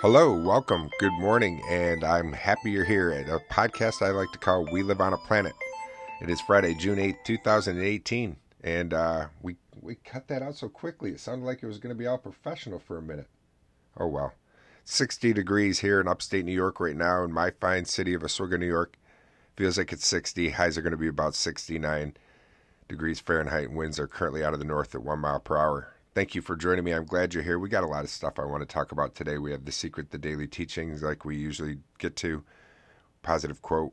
Hello, 0.00 0.30
welcome, 0.30 0.90
good 1.00 1.14
morning, 1.14 1.62
and 1.70 2.04
I'm 2.04 2.30
happy 2.30 2.70
you're 2.70 2.84
here 2.84 3.12
at 3.12 3.30
a 3.30 3.38
podcast 3.50 4.02
I 4.02 4.10
like 4.10 4.30
to 4.32 4.38
call 4.38 4.66
We 4.70 4.82
Live 4.82 5.00
on 5.00 5.14
a 5.14 5.16
Planet. 5.16 5.54
It 6.20 6.28
is 6.28 6.38
Friday, 6.42 6.74
June 6.74 6.98
8th, 6.98 7.24
2018, 7.24 8.36
and 8.62 8.92
uh, 8.92 9.28
we, 9.40 9.56
we 9.80 9.94
cut 9.94 10.28
that 10.28 10.42
out 10.42 10.54
so 10.54 10.68
quickly. 10.68 11.12
It 11.12 11.20
sounded 11.20 11.46
like 11.46 11.62
it 11.62 11.66
was 11.66 11.78
going 11.78 11.94
to 11.94 11.98
be 11.98 12.06
all 12.06 12.18
professional 12.18 12.78
for 12.78 12.98
a 12.98 13.02
minute. 13.02 13.26
Oh 13.96 14.06
well. 14.06 14.34
60 14.84 15.32
degrees 15.32 15.78
here 15.78 15.98
in 15.98 16.08
upstate 16.08 16.44
New 16.44 16.52
York 16.52 16.78
right 16.78 16.94
now 16.94 17.24
in 17.24 17.32
my 17.32 17.50
fine 17.58 17.86
city 17.86 18.12
of 18.12 18.22
Oswego, 18.22 18.58
New 18.58 18.66
York. 18.66 18.98
Feels 19.56 19.78
like 19.78 19.94
it's 19.94 20.06
60. 20.06 20.50
Highs 20.50 20.76
are 20.76 20.82
going 20.82 20.90
to 20.90 20.98
be 20.98 21.08
about 21.08 21.34
69 21.34 22.14
degrees 22.86 23.20
Fahrenheit. 23.20 23.72
Winds 23.72 23.98
are 23.98 24.06
currently 24.06 24.44
out 24.44 24.52
of 24.52 24.58
the 24.58 24.66
north 24.66 24.94
at 24.94 25.02
1 25.02 25.18
mile 25.18 25.40
per 25.40 25.56
hour. 25.56 25.95
Thank 26.16 26.34
you 26.34 26.40
for 26.40 26.56
joining 26.56 26.82
me. 26.82 26.92
I'm 26.92 27.04
glad 27.04 27.34
you're 27.34 27.42
here. 27.42 27.58
We 27.58 27.68
got 27.68 27.84
a 27.84 27.86
lot 27.86 28.02
of 28.02 28.08
stuff 28.08 28.38
I 28.38 28.46
want 28.46 28.62
to 28.62 28.66
talk 28.66 28.90
about 28.90 29.14
today. 29.14 29.36
We 29.36 29.50
have 29.52 29.66
The 29.66 29.70
Secret, 29.70 30.10
the 30.10 30.16
daily 30.16 30.46
teachings, 30.46 31.02
like 31.02 31.26
we 31.26 31.36
usually 31.36 31.80
get 31.98 32.16
to, 32.16 32.42
positive 33.20 33.60
quote, 33.60 33.92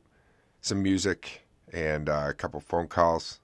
some 0.61 0.81
music, 0.81 1.45
and 1.73 2.07
uh, 2.07 2.27
a 2.29 2.33
couple 2.33 2.61
phone 2.61 2.87
calls. 2.87 3.41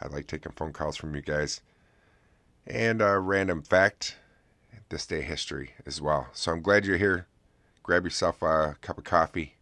I 0.00 0.06
like 0.06 0.28
taking 0.28 0.52
phone 0.52 0.72
calls 0.72 0.96
from 0.96 1.16
you 1.16 1.22
guys. 1.22 1.60
And 2.68 3.02
a 3.02 3.18
random 3.18 3.62
fact, 3.62 4.16
this 4.90 5.06
day 5.06 5.22
history 5.22 5.72
as 5.84 6.00
well. 6.00 6.28
So 6.34 6.52
I'm 6.52 6.62
glad 6.62 6.86
you're 6.86 6.98
here. 6.98 7.26
Grab 7.82 8.04
yourself 8.04 8.42
a 8.42 8.76
cup 8.80 8.96
of 8.96 9.02
coffee. 9.02 9.56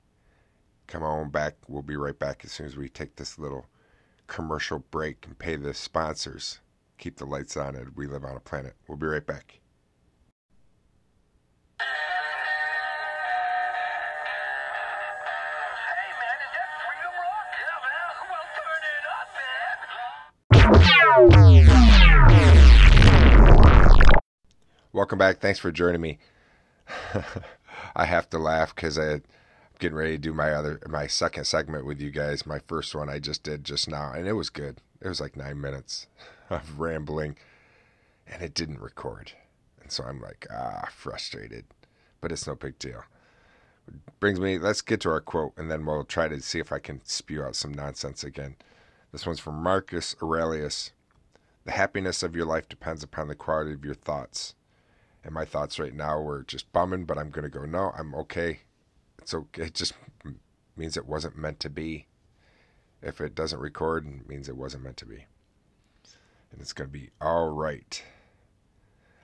Come 0.88 1.02
on 1.02 1.30
back. 1.30 1.54
We'll 1.68 1.80
be 1.80 1.96
right 1.96 2.18
back 2.18 2.42
as 2.44 2.52
soon 2.52 2.66
as 2.66 2.76
we 2.76 2.90
take 2.90 3.16
this 3.16 3.38
little 3.38 3.64
commercial 4.26 4.80
break 4.80 5.24
and 5.24 5.38
pay 5.38 5.56
the 5.56 5.72
sponsors 5.72 6.60
keep 7.02 7.16
the 7.16 7.26
lights 7.26 7.56
on 7.56 7.74
and 7.74 7.96
we 7.96 8.06
live 8.06 8.24
on 8.24 8.36
a 8.36 8.40
planet. 8.40 8.74
We'll 8.86 8.96
be 8.96 9.06
right 9.06 9.26
back. 9.26 9.58
Welcome 24.92 25.18
back. 25.18 25.40
Thanks 25.40 25.58
for 25.58 25.72
joining 25.72 26.00
me. 26.00 26.18
I 27.96 28.04
have 28.04 28.30
to 28.30 28.38
laugh 28.38 28.72
because 28.76 28.96
I'm 28.96 29.24
getting 29.80 29.96
ready 29.96 30.12
to 30.12 30.18
do 30.18 30.32
my 30.32 30.52
other 30.52 30.80
my 30.88 31.08
second 31.08 31.46
segment 31.46 31.84
with 31.84 32.00
you 32.00 32.12
guys. 32.12 32.46
My 32.46 32.60
first 32.68 32.94
one 32.94 33.08
I 33.08 33.18
just 33.18 33.42
did 33.42 33.64
just 33.64 33.90
now, 33.90 34.12
and 34.12 34.28
it 34.28 34.34
was 34.34 34.50
good. 34.50 34.80
It 35.00 35.08
was 35.08 35.20
like 35.20 35.36
nine 35.36 35.60
minutes 35.60 36.06
of 36.52 36.78
rambling, 36.78 37.36
and 38.26 38.42
it 38.42 38.54
didn't 38.54 38.80
record. 38.80 39.32
And 39.80 39.90
so 39.90 40.04
I'm 40.04 40.20
like, 40.20 40.46
ah, 40.50 40.88
frustrated. 40.94 41.64
But 42.20 42.32
it's 42.32 42.46
no 42.46 42.54
big 42.54 42.78
deal. 42.78 43.04
Brings 44.20 44.38
me, 44.38 44.58
let's 44.58 44.80
get 44.80 45.00
to 45.00 45.10
our 45.10 45.20
quote, 45.20 45.52
and 45.56 45.70
then 45.70 45.84
we'll 45.84 46.04
try 46.04 46.28
to 46.28 46.40
see 46.40 46.60
if 46.60 46.70
I 46.72 46.78
can 46.78 47.00
spew 47.04 47.42
out 47.42 47.56
some 47.56 47.72
nonsense 47.72 48.22
again. 48.22 48.56
This 49.10 49.26
one's 49.26 49.40
from 49.40 49.62
Marcus 49.62 50.14
Aurelius. 50.22 50.92
The 51.64 51.72
happiness 51.72 52.22
of 52.22 52.34
your 52.34 52.46
life 52.46 52.68
depends 52.68 53.02
upon 53.02 53.28
the 53.28 53.34
quality 53.34 53.72
of 53.72 53.84
your 53.84 53.94
thoughts. 53.94 54.54
And 55.24 55.34
my 55.34 55.44
thoughts 55.44 55.78
right 55.78 55.94
now 55.94 56.20
were 56.20 56.42
just 56.42 56.72
bumming, 56.72 57.04
but 57.04 57.18
I'm 57.18 57.30
going 57.30 57.44
to 57.44 57.48
go, 57.48 57.64
no, 57.64 57.92
I'm 57.96 58.14
okay. 58.14 58.60
It's 59.18 59.34
okay. 59.34 59.64
It 59.64 59.74
just 59.74 59.92
means 60.76 60.96
it 60.96 61.06
wasn't 61.06 61.36
meant 61.36 61.60
to 61.60 61.70
be. 61.70 62.06
If 63.02 63.20
it 63.20 63.34
doesn't 63.34 63.60
record, 63.60 64.06
it 64.06 64.28
means 64.28 64.48
it 64.48 64.56
wasn't 64.56 64.84
meant 64.84 64.96
to 64.98 65.06
be. 65.06 65.26
And 66.52 66.60
it's 66.60 66.72
going 66.72 66.88
to 66.88 66.92
be 66.92 67.10
all 67.20 67.48
right. 67.48 68.02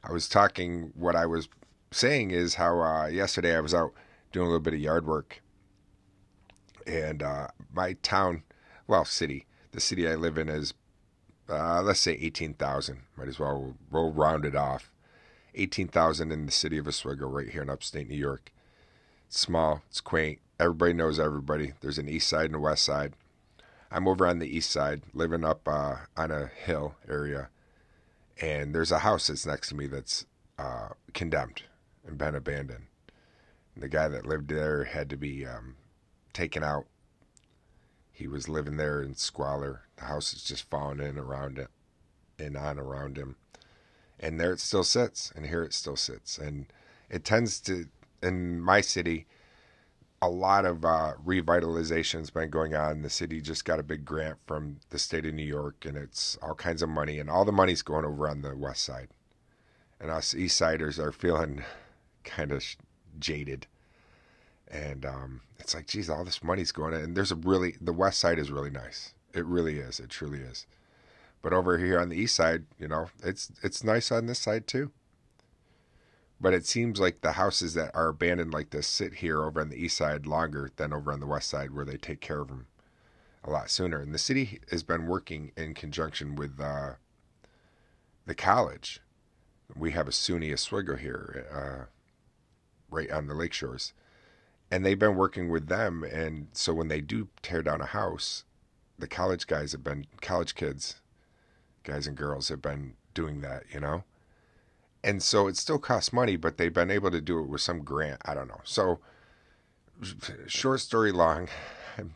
I 0.02 0.12
was 0.12 0.28
talking, 0.28 0.92
what 0.94 1.14
I 1.14 1.26
was 1.26 1.48
saying 1.90 2.30
is 2.30 2.54
how 2.54 2.80
uh, 2.80 3.06
yesterday 3.06 3.54
I 3.54 3.60
was 3.60 3.74
out 3.74 3.92
doing 4.32 4.46
a 4.46 4.48
little 4.50 4.62
bit 4.62 4.74
of 4.74 4.80
yard 4.80 5.06
work. 5.06 5.42
And 6.86 7.22
uh, 7.22 7.48
my 7.72 7.94
town, 8.02 8.44
well, 8.86 9.04
city, 9.04 9.46
the 9.72 9.80
city 9.80 10.08
I 10.08 10.14
live 10.14 10.38
in 10.38 10.48
is, 10.48 10.72
uh, 11.48 11.82
let's 11.82 12.00
say 12.00 12.12
18,000. 12.12 13.02
Might 13.16 13.28
as 13.28 13.38
well, 13.38 13.74
we'll 13.90 14.12
round 14.12 14.44
it 14.44 14.56
off. 14.56 14.92
18,000 15.54 16.32
in 16.32 16.46
the 16.46 16.52
city 16.52 16.78
of 16.78 16.86
Oswego, 16.86 17.26
right 17.26 17.50
here 17.50 17.62
in 17.62 17.70
upstate 17.70 18.08
New 18.08 18.16
York. 18.16 18.52
It's 19.26 19.38
small, 19.38 19.82
it's 19.88 20.00
quaint. 20.00 20.38
Everybody 20.58 20.92
knows 20.92 21.18
everybody. 21.18 21.72
There's 21.80 21.98
an 21.98 22.08
east 22.08 22.28
side 22.28 22.46
and 22.46 22.56
a 22.56 22.60
west 22.60 22.84
side. 22.84 23.14
I'm 23.90 24.06
over 24.06 24.26
on 24.26 24.38
the 24.38 24.56
east 24.56 24.70
side, 24.70 25.02
living 25.14 25.44
up 25.44 25.66
uh, 25.66 25.96
on 26.16 26.30
a 26.30 26.46
hill 26.46 26.94
area, 27.08 27.48
and 28.40 28.74
there's 28.74 28.92
a 28.92 28.98
house 29.00 29.28
that's 29.28 29.46
next 29.46 29.70
to 29.70 29.74
me 29.74 29.86
that's 29.86 30.26
uh, 30.58 30.88
condemned 31.14 31.62
and 32.06 32.18
been 32.18 32.34
abandoned. 32.34 32.86
And 33.74 33.82
the 33.82 33.88
guy 33.88 34.08
that 34.08 34.26
lived 34.26 34.48
there 34.48 34.84
had 34.84 35.08
to 35.10 35.16
be 35.16 35.46
um, 35.46 35.76
taken 36.32 36.62
out. 36.62 36.86
He 38.12 38.26
was 38.26 38.48
living 38.48 38.76
there 38.76 39.00
in 39.00 39.14
squalor. 39.14 39.82
The 39.96 40.04
house 40.04 40.34
is 40.34 40.42
just 40.42 40.68
falling 40.68 41.00
in 41.00 41.18
around 41.18 41.58
it, 41.58 41.68
and 42.38 42.56
on 42.56 42.78
around 42.78 43.16
him, 43.16 43.36
and 44.20 44.38
there 44.38 44.52
it 44.52 44.60
still 44.60 44.84
sits, 44.84 45.32
and 45.34 45.46
here 45.46 45.62
it 45.62 45.72
still 45.72 45.96
sits, 45.96 46.36
and 46.36 46.66
it 47.08 47.24
tends 47.24 47.60
to 47.60 47.86
in 48.22 48.60
my 48.60 48.80
city 48.80 49.26
a 50.20 50.28
lot 50.28 50.64
of 50.64 50.84
uh, 50.84 51.12
revitalization's 51.24 52.30
been 52.30 52.50
going 52.50 52.74
on. 52.74 53.02
The 53.02 53.10
city 53.10 53.40
just 53.40 53.64
got 53.64 53.78
a 53.78 53.84
big 53.84 54.04
grant 54.04 54.38
from 54.46 54.78
the 54.90 54.98
state 54.98 55.26
of 55.26 55.34
New 55.34 55.44
York, 55.44 55.84
and 55.84 55.96
it's 55.96 56.36
all 56.42 56.54
kinds 56.54 56.82
of 56.82 56.88
money, 56.88 57.18
and 57.18 57.30
all 57.30 57.44
the 57.44 57.52
money's 57.52 57.82
going 57.82 58.04
over 58.04 58.28
on 58.28 58.42
the 58.42 58.56
west 58.56 58.84
side. 58.84 59.08
And 60.00 60.10
us 60.10 60.34
east 60.34 60.56
siders 60.56 60.98
are 60.98 61.12
feeling 61.12 61.62
kind 62.24 62.52
of 62.52 62.64
jaded. 63.18 63.66
And 64.68 65.06
um, 65.06 65.40
it's 65.58 65.74
like, 65.74 65.86
geez, 65.86 66.10
all 66.10 66.24
this 66.24 66.42
money's 66.42 66.72
going 66.72 66.94
in. 66.94 67.00
And 67.00 67.16
there's 67.16 67.32
a 67.32 67.36
really, 67.36 67.76
the 67.80 67.92
west 67.92 68.18
side 68.18 68.38
is 68.38 68.50
really 68.50 68.70
nice. 68.70 69.14
It 69.32 69.44
really 69.46 69.78
is. 69.78 69.98
It 69.98 70.10
truly 70.10 70.40
is. 70.40 70.66
But 71.42 71.52
over 71.52 71.78
here 71.78 71.98
on 71.98 72.08
the 72.08 72.16
east 72.16 72.34
side, 72.34 72.64
you 72.78 72.88
know, 72.88 73.10
it's 73.22 73.52
it's 73.62 73.84
nice 73.84 74.10
on 74.10 74.26
this 74.26 74.40
side 74.40 74.66
too. 74.66 74.90
But 76.40 76.54
it 76.54 76.66
seems 76.66 77.00
like 77.00 77.20
the 77.20 77.32
houses 77.32 77.74
that 77.74 77.90
are 77.94 78.08
abandoned 78.08 78.52
like 78.52 78.70
this 78.70 78.86
sit 78.86 79.14
here 79.14 79.42
over 79.42 79.60
on 79.60 79.70
the 79.70 79.76
east 79.76 79.96
side 79.96 80.26
longer 80.26 80.70
than 80.76 80.92
over 80.92 81.12
on 81.12 81.20
the 81.20 81.26
west 81.26 81.48
side, 81.48 81.72
where 81.72 81.84
they 81.84 81.96
take 81.96 82.20
care 82.20 82.40
of 82.40 82.48
them 82.48 82.66
a 83.42 83.50
lot 83.50 83.70
sooner. 83.70 84.00
And 84.00 84.14
the 84.14 84.18
city 84.18 84.60
has 84.70 84.82
been 84.82 85.06
working 85.06 85.52
in 85.56 85.74
conjunction 85.74 86.36
with 86.36 86.60
uh, 86.60 86.94
the 88.26 88.36
college. 88.36 89.00
We 89.76 89.90
have 89.92 90.06
a 90.06 90.12
SUNY 90.12 90.52
Oswego 90.52 90.96
here, 90.96 91.46
uh, 91.52 91.86
right 92.90 93.10
on 93.10 93.26
the 93.26 93.34
lake 93.34 93.52
shores, 93.52 93.92
and 94.70 94.86
they've 94.86 94.98
been 94.98 95.16
working 95.16 95.50
with 95.50 95.66
them. 95.66 96.04
And 96.04 96.48
so 96.52 96.72
when 96.72 96.88
they 96.88 97.00
do 97.00 97.28
tear 97.42 97.62
down 97.62 97.80
a 97.80 97.86
house, 97.86 98.44
the 98.98 99.08
college 99.08 99.46
guys 99.46 99.72
have 99.72 99.84
been 99.84 100.06
college 100.20 100.54
kids, 100.54 101.00
guys 101.82 102.06
and 102.06 102.16
girls 102.16 102.48
have 102.48 102.62
been 102.62 102.94
doing 103.12 103.40
that, 103.40 103.64
you 103.72 103.80
know 103.80 104.04
and 105.08 105.22
so 105.22 105.46
it 105.48 105.56
still 105.56 105.78
costs 105.78 106.12
money, 106.12 106.36
but 106.36 106.58
they've 106.58 106.72
been 106.72 106.90
able 106.90 107.10
to 107.10 107.22
do 107.22 107.38
it 107.38 107.48
with 107.48 107.62
some 107.62 107.82
grant. 107.82 108.20
I 108.26 108.34
don't 108.34 108.46
know. 108.46 108.60
So, 108.62 109.00
short 110.46 110.80
story 110.80 111.12
long, 111.12 111.48
I'm 111.96 112.12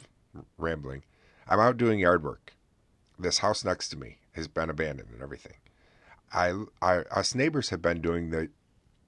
rambling. 0.59 1.03
I'm 1.49 1.59
out 1.59 1.79
doing 1.79 2.01
yard 2.01 2.23
work. 2.23 2.53
This 3.19 3.39
house 3.39 3.65
next 3.65 3.89
to 3.89 3.97
me 3.97 4.19
has 4.33 4.47
been 4.47 4.69
abandoned 4.69 5.09
and 5.11 5.23
everything. 5.23 5.55
I, 6.35 6.65
I 6.83 6.99
us 7.11 7.35
neighbors 7.35 7.71
have 7.71 7.81
been 7.81 8.03
doing 8.03 8.29
the 8.29 8.51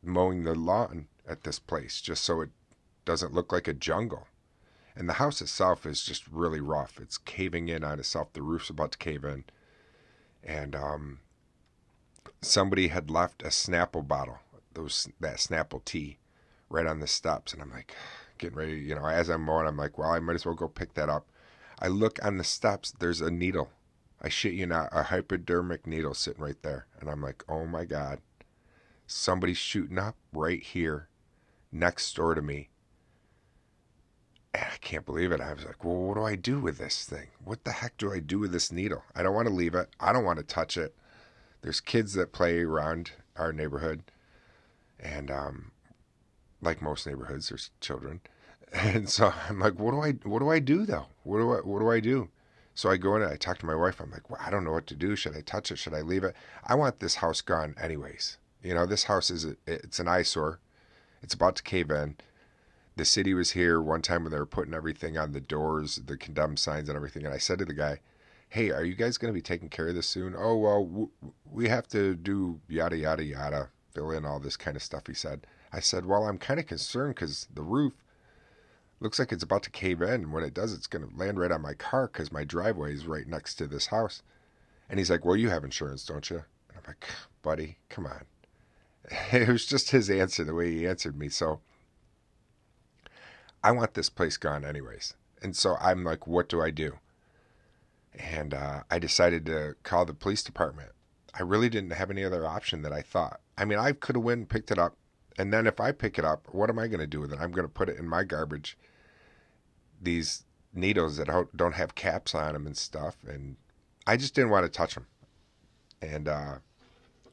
mowing 0.02 0.44
the 0.44 0.54
lawn 0.54 1.08
at 1.28 1.44
this 1.44 1.58
place 1.58 2.00
just 2.00 2.24
so 2.24 2.40
it 2.40 2.50
doesn't 3.04 3.34
look 3.34 3.52
like 3.52 3.68
a 3.68 3.74
jungle. 3.74 4.28
And 4.96 5.10
the 5.10 5.14
house 5.14 5.42
itself 5.42 5.84
is 5.84 6.02
just 6.02 6.26
really 6.28 6.60
rough. 6.60 6.98
It's 6.98 7.18
caving 7.18 7.68
in 7.68 7.84
on 7.84 7.98
itself. 7.98 8.32
The 8.32 8.40
roof's 8.40 8.70
about 8.70 8.92
to 8.92 8.98
cave 8.98 9.24
in. 9.24 9.44
And 10.42 10.74
um, 10.74 11.18
somebody 12.46 12.88
had 12.88 13.10
left 13.10 13.42
a 13.42 13.48
Snapple 13.48 14.06
bottle, 14.06 14.38
those 14.72 15.08
that 15.20 15.36
Snapple 15.36 15.84
tea, 15.84 16.18
right 16.68 16.86
on 16.86 17.00
the 17.00 17.06
steps, 17.06 17.52
and 17.52 17.62
I'm 17.62 17.70
like, 17.70 17.94
getting 18.38 18.56
ready, 18.56 18.72
you 18.72 18.94
know, 18.94 19.06
as 19.06 19.28
I'm 19.28 19.42
mowing, 19.42 19.66
I'm 19.66 19.76
like, 19.76 19.98
well, 19.98 20.10
I 20.10 20.18
might 20.18 20.34
as 20.34 20.46
well 20.46 20.54
go 20.54 20.68
pick 20.68 20.94
that 20.94 21.08
up. 21.08 21.26
I 21.78 21.88
look 21.88 22.24
on 22.24 22.38
the 22.38 22.44
steps, 22.44 22.92
there's 22.98 23.20
a 23.20 23.30
needle. 23.30 23.70
I 24.20 24.28
shit 24.28 24.54
you 24.54 24.66
not, 24.66 24.88
a 24.92 25.04
hypodermic 25.04 25.86
needle 25.86 26.14
sitting 26.14 26.42
right 26.42 26.60
there, 26.62 26.86
and 27.00 27.10
I'm 27.10 27.20
like, 27.20 27.44
oh 27.48 27.66
my 27.66 27.84
god, 27.84 28.20
somebody's 29.06 29.58
shooting 29.58 29.98
up 29.98 30.16
right 30.32 30.62
here, 30.62 31.08
next 31.70 32.14
door 32.16 32.34
to 32.34 32.42
me. 32.42 32.70
And 34.54 34.64
I 34.72 34.76
can't 34.76 35.04
believe 35.04 35.32
it. 35.32 35.40
I 35.40 35.52
was 35.52 35.64
like, 35.64 35.84
well, 35.84 35.96
what 35.96 36.14
do 36.14 36.22
I 36.22 36.36
do 36.36 36.60
with 36.60 36.78
this 36.78 37.04
thing? 37.04 37.26
What 37.44 37.64
the 37.64 37.72
heck 37.72 37.96
do 37.96 38.12
I 38.12 38.20
do 38.20 38.38
with 38.38 38.52
this 38.52 38.70
needle? 38.70 39.02
I 39.14 39.24
don't 39.24 39.34
want 39.34 39.48
to 39.48 39.54
leave 39.54 39.74
it. 39.74 39.88
I 39.98 40.12
don't 40.12 40.24
want 40.24 40.38
to 40.38 40.44
touch 40.44 40.76
it 40.76 40.94
there's 41.64 41.80
kids 41.80 42.12
that 42.12 42.30
play 42.30 42.60
around 42.60 43.12
our 43.36 43.50
neighborhood, 43.50 44.02
and 45.00 45.30
um, 45.30 45.72
like 46.60 46.82
most 46.82 47.06
neighborhoods, 47.06 47.48
there's 47.48 47.70
children, 47.80 48.20
and 48.72 49.08
so 49.08 49.32
I'm 49.48 49.58
like, 49.58 49.78
what 49.78 49.92
do 49.92 50.00
I 50.02 50.12
what 50.28 50.40
do 50.40 50.50
I 50.50 50.58
do 50.58 50.84
though? 50.84 51.06
What 51.22 51.38
do 51.38 51.52
I 51.52 51.56
what 51.56 51.80
do 51.80 51.90
I 51.90 52.00
do? 52.00 52.28
So 52.74 52.90
I 52.90 52.98
go 52.98 53.16
in 53.16 53.22
and 53.22 53.32
I 53.32 53.36
talk 53.36 53.58
to 53.58 53.66
my 53.66 53.74
wife. 53.74 54.00
I'm 54.00 54.10
like, 54.10 54.28
well, 54.28 54.40
I 54.44 54.50
don't 54.50 54.64
know 54.64 54.72
what 54.72 54.86
to 54.88 54.94
do. 54.96 55.16
Should 55.16 55.36
I 55.36 55.40
touch 55.40 55.70
it? 55.70 55.78
Should 55.78 55.94
I 55.94 56.02
leave 56.02 56.24
it? 56.24 56.34
I 56.66 56.74
want 56.74 57.00
this 57.00 57.16
house 57.16 57.40
gone 57.40 57.74
anyways. 57.80 58.36
You 58.62 58.74
know, 58.74 58.84
this 58.84 59.04
house 59.04 59.30
is 59.30 59.44
a, 59.44 59.56
it's 59.66 60.00
an 60.00 60.08
eyesore. 60.08 60.58
It's 61.22 61.34
about 61.34 61.56
to 61.56 61.62
cave 61.62 61.90
in. 61.90 62.16
The 62.96 63.04
city 63.04 63.32
was 63.32 63.52
here 63.52 63.80
one 63.80 64.02
time 64.02 64.24
when 64.24 64.32
they 64.32 64.38
were 64.38 64.44
putting 64.44 64.74
everything 64.74 65.16
on 65.16 65.32
the 65.32 65.40
doors, 65.40 66.00
the 66.04 66.16
condemned 66.16 66.58
signs 66.58 66.88
and 66.88 66.96
everything. 66.96 67.24
And 67.24 67.34
I 67.34 67.38
said 67.38 67.60
to 67.60 67.64
the 67.64 67.74
guy, 67.74 68.00
Hey, 68.54 68.70
are 68.70 68.84
you 68.84 68.94
guys 68.94 69.18
going 69.18 69.32
to 69.32 69.36
be 69.36 69.42
taking 69.42 69.68
care 69.68 69.88
of 69.88 69.96
this 69.96 70.06
soon? 70.06 70.32
Oh, 70.38 70.56
well, 70.56 70.84
w- 70.84 71.10
we 71.50 71.68
have 71.68 71.88
to 71.88 72.14
do 72.14 72.60
yada, 72.68 72.96
yada, 72.96 73.24
yada, 73.24 73.70
fill 73.92 74.12
in 74.12 74.24
all 74.24 74.38
this 74.38 74.56
kind 74.56 74.76
of 74.76 74.82
stuff, 74.84 75.08
he 75.08 75.12
said. 75.12 75.44
I 75.72 75.80
said, 75.80 76.06
Well, 76.06 76.28
I'm 76.28 76.38
kind 76.38 76.60
of 76.60 76.68
concerned 76.68 77.16
because 77.16 77.48
the 77.52 77.64
roof 77.64 77.94
looks 79.00 79.18
like 79.18 79.32
it's 79.32 79.42
about 79.42 79.64
to 79.64 79.70
cave 79.70 80.00
in. 80.02 80.30
When 80.30 80.44
it 80.44 80.54
does, 80.54 80.72
it's 80.72 80.86
going 80.86 81.04
to 81.04 81.16
land 81.16 81.40
right 81.40 81.50
on 81.50 81.62
my 81.62 81.74
car 81.74 82.06
because 82.06 82.30
my 82.30 82.44
driveway 82.44 82.94
is 82.94 83.08
right 83.08 83.26
next 83.26 83.56
to 83.56 83.66
this 83.66 83.86
house. 83.86 84.22
And 84.88 85.00
he's 85.00 85.10
like, 85.10 85.24
Well, 85.24 85.34
you 85.34 85.48
have 85.50 85.64
insurance, 85.64 86.06
don't 86.06 86.30
you? 86.30 86.44
And 86.68 86.78
I'm 86.78 86.84
like, 86.86 87.08
Buddy, 87.42 87.78
come 87.88 88.06
on. 88.06 88.24
It 89.32 89.48
was 89.48 89.66
just 89.66 89.90
his 89.90 90.08
answer, 90.08 90.44
the 90.44 90.54
way 90.54 90.70
he 90.70 90.86
answered 90.86 91.18
me. 91.18 91.28
So 91.28 91.58
I 93.64 93.72
want 93.72 93.94
this 93.94 94.10
place 94.10 94.36
gone, 94.36 94.64
anyways. 94.64 95.14
And 95.42 95.56
so 95.56 95.74
I'm 95.80 96.04
like, 96.04 96.28
What 96.28 96.48
do 96.48 96.62
I 96.62 96.70
do? 96.70 97.00
And 98.18 98.54
uh, 98.54 98.82
I 98.90 98.98
decided 98.98 99.46
to 99.46 99.74
call 99.82 100.04
the 100.04 100.14
police 100.14 100.42
department. 100.42 100.90
I 101.38 101.42
really 101.42 101.68
didn't 101.68 101.92
have 101.92 102.10
any 102.10 102.24
other 102.24 102.46
option 102.46 102.82
that 102.82 102.92
I 102.92 103.02
thought. 103.02 103.40
I 103.58 103.64
mean, 103.64 103.78
I 103.78 103.92
could 103.92 104.16
have 104.16 104.24
went 104.24 104.38
and 104.38 104.48
picked 104.48 104.70
it 104.70 104.78
up. 104.78 104.96
And 105.36 105.52
then 105.52 105.66
if 105.66 105.80
I 105.80 105.90
pick 105.90 106.18
it 106.18 106.24
up, 106.24 106.46
what 106.52 106.70
am 106.70 106.78
I 106.78 106.86
going 106.86 107.00
to 107.00 107.06
do 107.06 107.20
with 107.20 107.32
it? 107.32 107.40
I'm 107.40 107.50
going 107.50 107.66
to 107.66 107.72
put 107.72 107.88
it 107.88 107.98
in 107.98 108.08
my 108.08 108.22
garbage. 108.22 108.78
These 110.00 110.44
needles 110.72 111.16
that 111.16 111.28
don't 111.56 111.74
have 111.74 111.94
caps 111.94 112.34
on 112.34 112.52
them 112.52 112.66
and 112.66 112.76
stuff. 112.76 113.16
And 113.26 113.56
I 114.06 114.16
just 114.16 114.34
didn't 114.34 114.50
want 114.50 114.64
to 114.64 114.70
touch 114.70 114.94
them. 114.94 115.06
And 116.00 116.28
uh, 116.28 116.54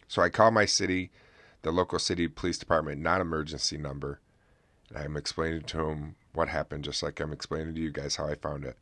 so 0.07 0.21
I 0.21 0.29
called 0.29 0.53
my 0.53 0.65
city, 0.65 1.11
the 1.61 1.71
local 1.71 1.99
city 1.99 2.27
police 2.27 2.57
department, 2.57 3.01
non 3.01 3.21
emergency 3.21 3.77
number. 3.77 4.19
And 4.89 4.97
I'm 4.97 5.17
explaining 5.17 5.63
to 5.63 5.77
them 5.77 6.15
what 6.33 6.47
happened, 6.47 6.83
just 6.85 7.03
like 7.03 7.19
I'm 7.19 7.33
explaining 7.33 7.75
to 7.75 7.81
you 7.81 7.91
guys 7.91 8.15
how 8.15 8.27
I 8.27 8.35
found 8.35 8.65
it. 8.65 8.77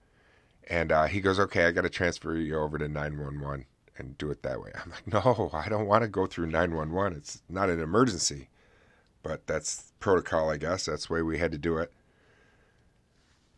And 0.70 0.92
uh, 0.92 1.06
he 1.06 1.20
goes, 1.20 1.40
Okay, 1.40 1.66
I 1.66 1.72
got 1.72 1.82
to 1.82 1.90
transfer 1.90 2.36
you 2.36 2.60
over 2.60 2.78
to 2.78 2.88
911 2.88 3.66
and 3.98 4.18
do 4.18 4.32
it 4.32 4.44
that 4.44 4.62
way. 4.62 4.72
I'm 4.84 4.92
like, 4.92 5.08
No, 5.08 5.50
I 5.54 5.68
don't 5.68 5.88
want 5.88 6.04
to 6.04 6.08
go 6.08 6.26
through 6.26 6.48
911. 6.48 7.18
It's 7.18 7.42
not 7.50 7.70
an 7.70 7.82
emergency. 7.82 8.50
But 9.22 9.48
that's 9.48 9.92
protocol, 10.00 10.50
I 10.50 10.58
guess. 10.58 10.86
That's 10.86 11.08
the 11.08 11.14
way 11.14 11.22
we 11.22 11.40
had 11.40 11.52
to 11.52 11.58
do 11.58 11.78
it. 11.78 11.92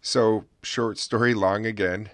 So, 0.01 0.45
short 0.63 0.97
story 0.97 1.35
long 1.35 1.67
again, 1.67 2.09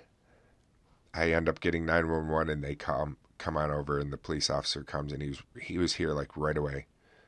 I 1.14 1.32
end 1.32 1.48
up 1.48 1.62
getting 1.62 1.86
911 1.86 2.52
and 2.52 2.64
they 2.64 2.76
come 2.76 3.18
come 3.38 3.56
on 3.56 3.72
over 3.72 4.00
and 4.00 4.12
the 4.12 4.18
police 4.18 4.50
officer 4.50 4.84
comes 4.84 5.14
and 5.14 5.22
he 5.22 5.30
was 5.30 5.42
he 5.62 5.78
was 5.78 5.94
here 5.94 6.12
like 6.12 6.36
right 6.36 6.58
away. 6.58 6.88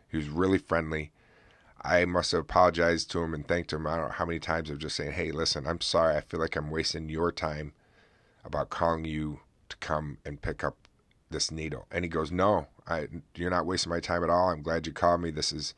He 0.10 0.18
was 0.18 0.28
really 0.28 0.58
friendly. 0.58 1.12
I 1.82 2.06
must 2.06 2.32
have 2.34 2.42
apologized 2.42 3.10
to 3.12 3.24
him 3.24 3.34
and 3.34 3.48
thanked 3.48 3.72
him. 3.72 3.88
I 3.88 3.96
don't 3.96 4.08
know 4.08 4.14
how 4.14 4.26
many 4.26 4.40
times 4.40 4.70
of 4.70 4.80
just 4.80 4.96
saying, 4.96 5.14
"Hey, 5.14 5.32
listen, 5.32 5.66
I'm 5.66 5.82
sorry. 5.82 6.16
I 6.18 6.22
feel 6.22 6.40
like 6.40 6.56
I'm 6.56 6.70
wasting 6.70 7.10
your 7.10 7.32
time 7.32 7.74
about 8.44 8.70
calling 8.70 9.06
you 9.06 9.42
to 9.70 9.78
come 9.78 10.18
and 10.26 10.42
pick 10.42 10.64
up 10.64 10.88
this 11.30 11.52
needle." 11.52 11.88
And 11.92 12.04
he 12.04 12.10
goes, 12.10 12.32
"No, 12.32 12.68
I, 12.88 13.08
you're 13.36 13.50
not 13.50 13.66
wasting 13.66 13.92
my 13.92 14.00
time 14.00 14.24
at 14.24 14.30
all. 14.30 14.50
I'm 14.50 14.62
glad 14.62 14.88
you 14.88 14.94
called 14.94 15.22
me. 15.22 15.32
This 15.32 15.54
is 15.54 15.74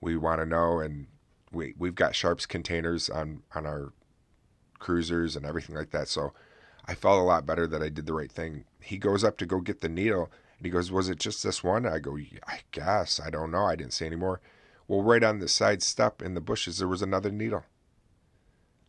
we 0.00 0.16
want 0.16 0.40
to 0.40 0.46
know, 0.46 0.80
and 0.80 1.06
we 1.50 1.74
we've 1.78 1.94
got 1.94 2.14
sharps 2.14 2.44
containers 2.46 3.08
on 3.08 3.42
on 3.54 3.66
our 3.66 3.92
cruisers 4.78 5.36
and 5.36 5.46
everything 5.46 5.76
like 5.76 5.90
that. 5.90 6.08
So 6.08 6.34
I 6.84 6.94
felt 6.94 7.18
a 7.20 7.24
lot 7.24 7.46
better 7.46 7.66
that 7.66 7.82
I 7.82 7.88
did 7.88 8.06
the 8.06 8.12
right 8.12 8.30
thing. 8.30 8.64
He 8.80 8.98
goes 8.98 9.24
up 9.24 9.38
to 9.38 9.46
go 9.46 9.60
get 9.60 9.80
the 9.80 9.88
needle, 9.88 10.30
and 10.58 10.66
he 10.66 10.70
goes, 10.70 10.92
"Was 10.92 11.08
it 11.08 11.18
just 11.18 11.42
this 11.42 11.64
one?" 11.64 11.86
I 11.86 12.00
go, 12.00 12.18
"I 12.46 12.60
guess. 12.70 13.18
I 13.18 13.30
don't 13.30 13.50
know. 13.50 13.64
I 13.64 13.76
didn't 13.76 13.94
say 13.94 14.06
anymore." 14.06 14.42
Well, 14.88 15.02
right 15.02 15.24
on 15.24 15.40
the 15.40 15.48
side 15.48 15.82
step 15.82 16.22
in 16.22 16.34
the 16.34 16.40
bushes, 16.40 16.78
there 16.78 16.88
was 16.88 17.02
another 17.02 17.30
needle. 17.30 17.64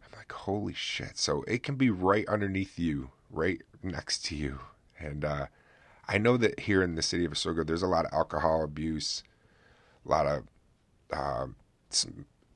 I'm 0.04 0.18
like, 0.18 0.32
holy 0.32 0.74
shit. 0.74 1.18
So 1.18 1.44
it 1.44 1.64
can 1.64 1.76
be 1.76 1.90
right 1.90 2.28
underneath 2.28 2.78
you, 2.78 3.12
right 3.32 3.62
next 3.82 4.24
to 4.26 4.36
you. 4.36 4.60
And 5.00 5.26
uh, 5.26 5.48
I 6.08 6.20
know 6.20 6.38
that 6.38 6.62
here 6.62 6.84
in 6.84 6.96
the 6.96 7.02
city 7.02 7.26
of 7.26 7.32
Oswego, 7.32 7.64
there's 7.64 7.82
a 7.82 7.88
lot 7.88 8.06
of 8.06 8.14
alcohol 8.14 8.64
abuse, 8.64 9.24
a 10.06 10.10
lot 10.10 10.28
of 10.28 10.44
uh, 11.12 11.48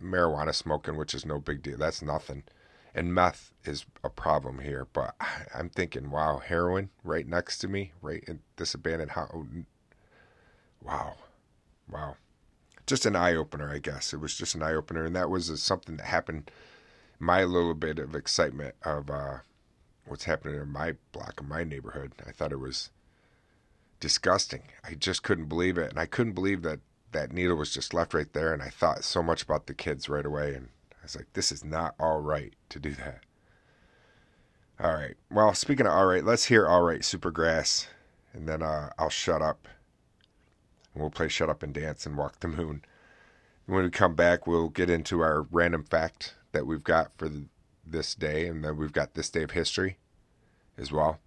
marijuana 0.01 0.53
smoking, 0.53 0.95
which 0.95 1.15
is 1.15 1.25
no 1.25 1.39
big 1.39 1.63
deal. 1.63 1.77
That's 1.77 2.03
nothing. 2.03 2.43
And 2.93 3.13
meth 3.13 3.53
is 3.65 3.85
a 4.03 4.09
problem 4.09 4.59
here. 4.59 4.87
But 4.93 5.15
I'm 5.55 5.69
thinking, 5.69 6.11
wow, 6.11 6.37
heroin 6.37 6.91
right 7.03 7.27
next 7.27 7.57
to 7.59 7.67
me, 7.67 7.93
right 8.03 8.23
in 8.27 8.41
this 8.57 8.75
abandoned 8.75 9.11
house. 9.11 9.33
Wow. 10.83 11.15
Wow 11.89 12.17
just 12.91 13.05
an 13.05 13.15
eye 13.15 13.35
opener, 13.35 13.71
I 13.71 13.79
guess. 13.79 14.13
It 14.13 14.19
was 14.19 14.35
just 14.35 14.53
an 14.53 14.61
eye 14.61 14.73
opener, 14.73 15.05
and 15.05 15.15
that 15.15 15.29
was 15.29 15.49
uh, 15.49 15.55
something 15.55 15.95
that 15.95 16.07
happened. 16.07 16.51
My 17.19 17.45
little 17.45 17.73
bit 17.73 17.99
of 17.99 18.15
excitement 18.15 18.75
of 18.83 19.09
uh, 19.09 19.37
what's 20.05 20.25
happening 20.25 20.59
in 20.59 20.67
my 20.67 20.95
block, 21.13 21.39
in 21.39 21.47
my 21.47 21.63
neighborhood. 21.63 22.11
I 22.27 22.31
thought 22.31 22.51
it 22.51 22.59
was 22.59 22.89
disgusting. 24.01 24.63
I 24.83 24.95
just 24.95 25.23
couldn't 25.23 25.45
believe 25.45 25.77
it, 25.77 25.89
and 25.89 25.99
I 25.99 26.05
couldn't 26.05 26.33
believe 26.33 26.63
that 26.63 26.81
that 27.13 27.31
needle 27.31 27.55
was 27.55 27.73
just 27.73 27.93
left 27.93 28.13
right 28.13 28.31
there. 28.33 28.53
And 28.53 28.61
I 28.61 28.69
thought 28.69 29.05
so 29.05 29.23
much 29.23 29.41
about 29.41 29.67
the 29.67 29.73
kids 29.73 30.09
right 30.09 30.25
away, 30.25 30.53
and 30.53 30.67
I 30.91 31.03
was 31.03 31.15
like, 31.15 31.31
"This 31.31 31.49
is 31.53 31.63
not 31.63 31.95
all 31.97 32.19
right 32.19 32.53
to 32.69 32.79
do 32.79 32.91
that." 32.95 33.21
All 34.81 34.93
right. 34.93 35.15
Well, 35.29 35.53
speaking 35.53 35.85
of 35.85 35.93
all 35.93 36.07
right, 36.07 36.25
let's 36.25 36.45
hear 36.45 36.67
all 36.67 36.81
right, 36.81 37.01
Supergrass, 37.01 37.87
and 38.33 38.49
then 38.49 38.61
uh, 38.61 38.89
I'll 38.99 39.09
shut 39.09 39.41
up 39.41 39.69
and 40.93 41.01
we'll 41.01 41.09
play 41.09 41.27
Shut 41.27 41.49
Up 41.49 41.63
and 41.63 41.73
Dance 41.73 42.05
and 42.05 42.17
Walk 42.17 42.39
the 42.39 42.47
Moon. 42.47 42.83
And 43.67 43.75
When 43.75 43.83
we 43.83 43.89
come 43.89 44.15
back, 44.15 44.45
we'll 44.45 44.69
get 44.69 44.89
into 44.89 45.21
our 45.21 45.43
random 45.43 45.83
fact 45.83 46.35
that 46.51 46.65
we've 46.65 46.83
got 46.83 47.11
for 47.17 47.29
this 47.85 48.15
day, 48.15 48.47
and 48.47 48.63
then 48.63 48.77
we've 48.77 48.93
got 48.93 49.13
this 49.13 49.29
day 49.29 49.43
of 49.43 49.51
history 49.51 49.97
as 50.77 50.91
well. 50.91 51.19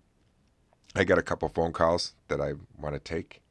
I 0.94 1.04
got 1.04 1.18
a 1.18 1.22
couple 1.22 1.48
phone 1.48 1.72
calls 1.72 2.12
that 2.28 2.40
I 2.40 2.54
want 2.78 2.94
to 2.94 3.00
take, 3.00 3.42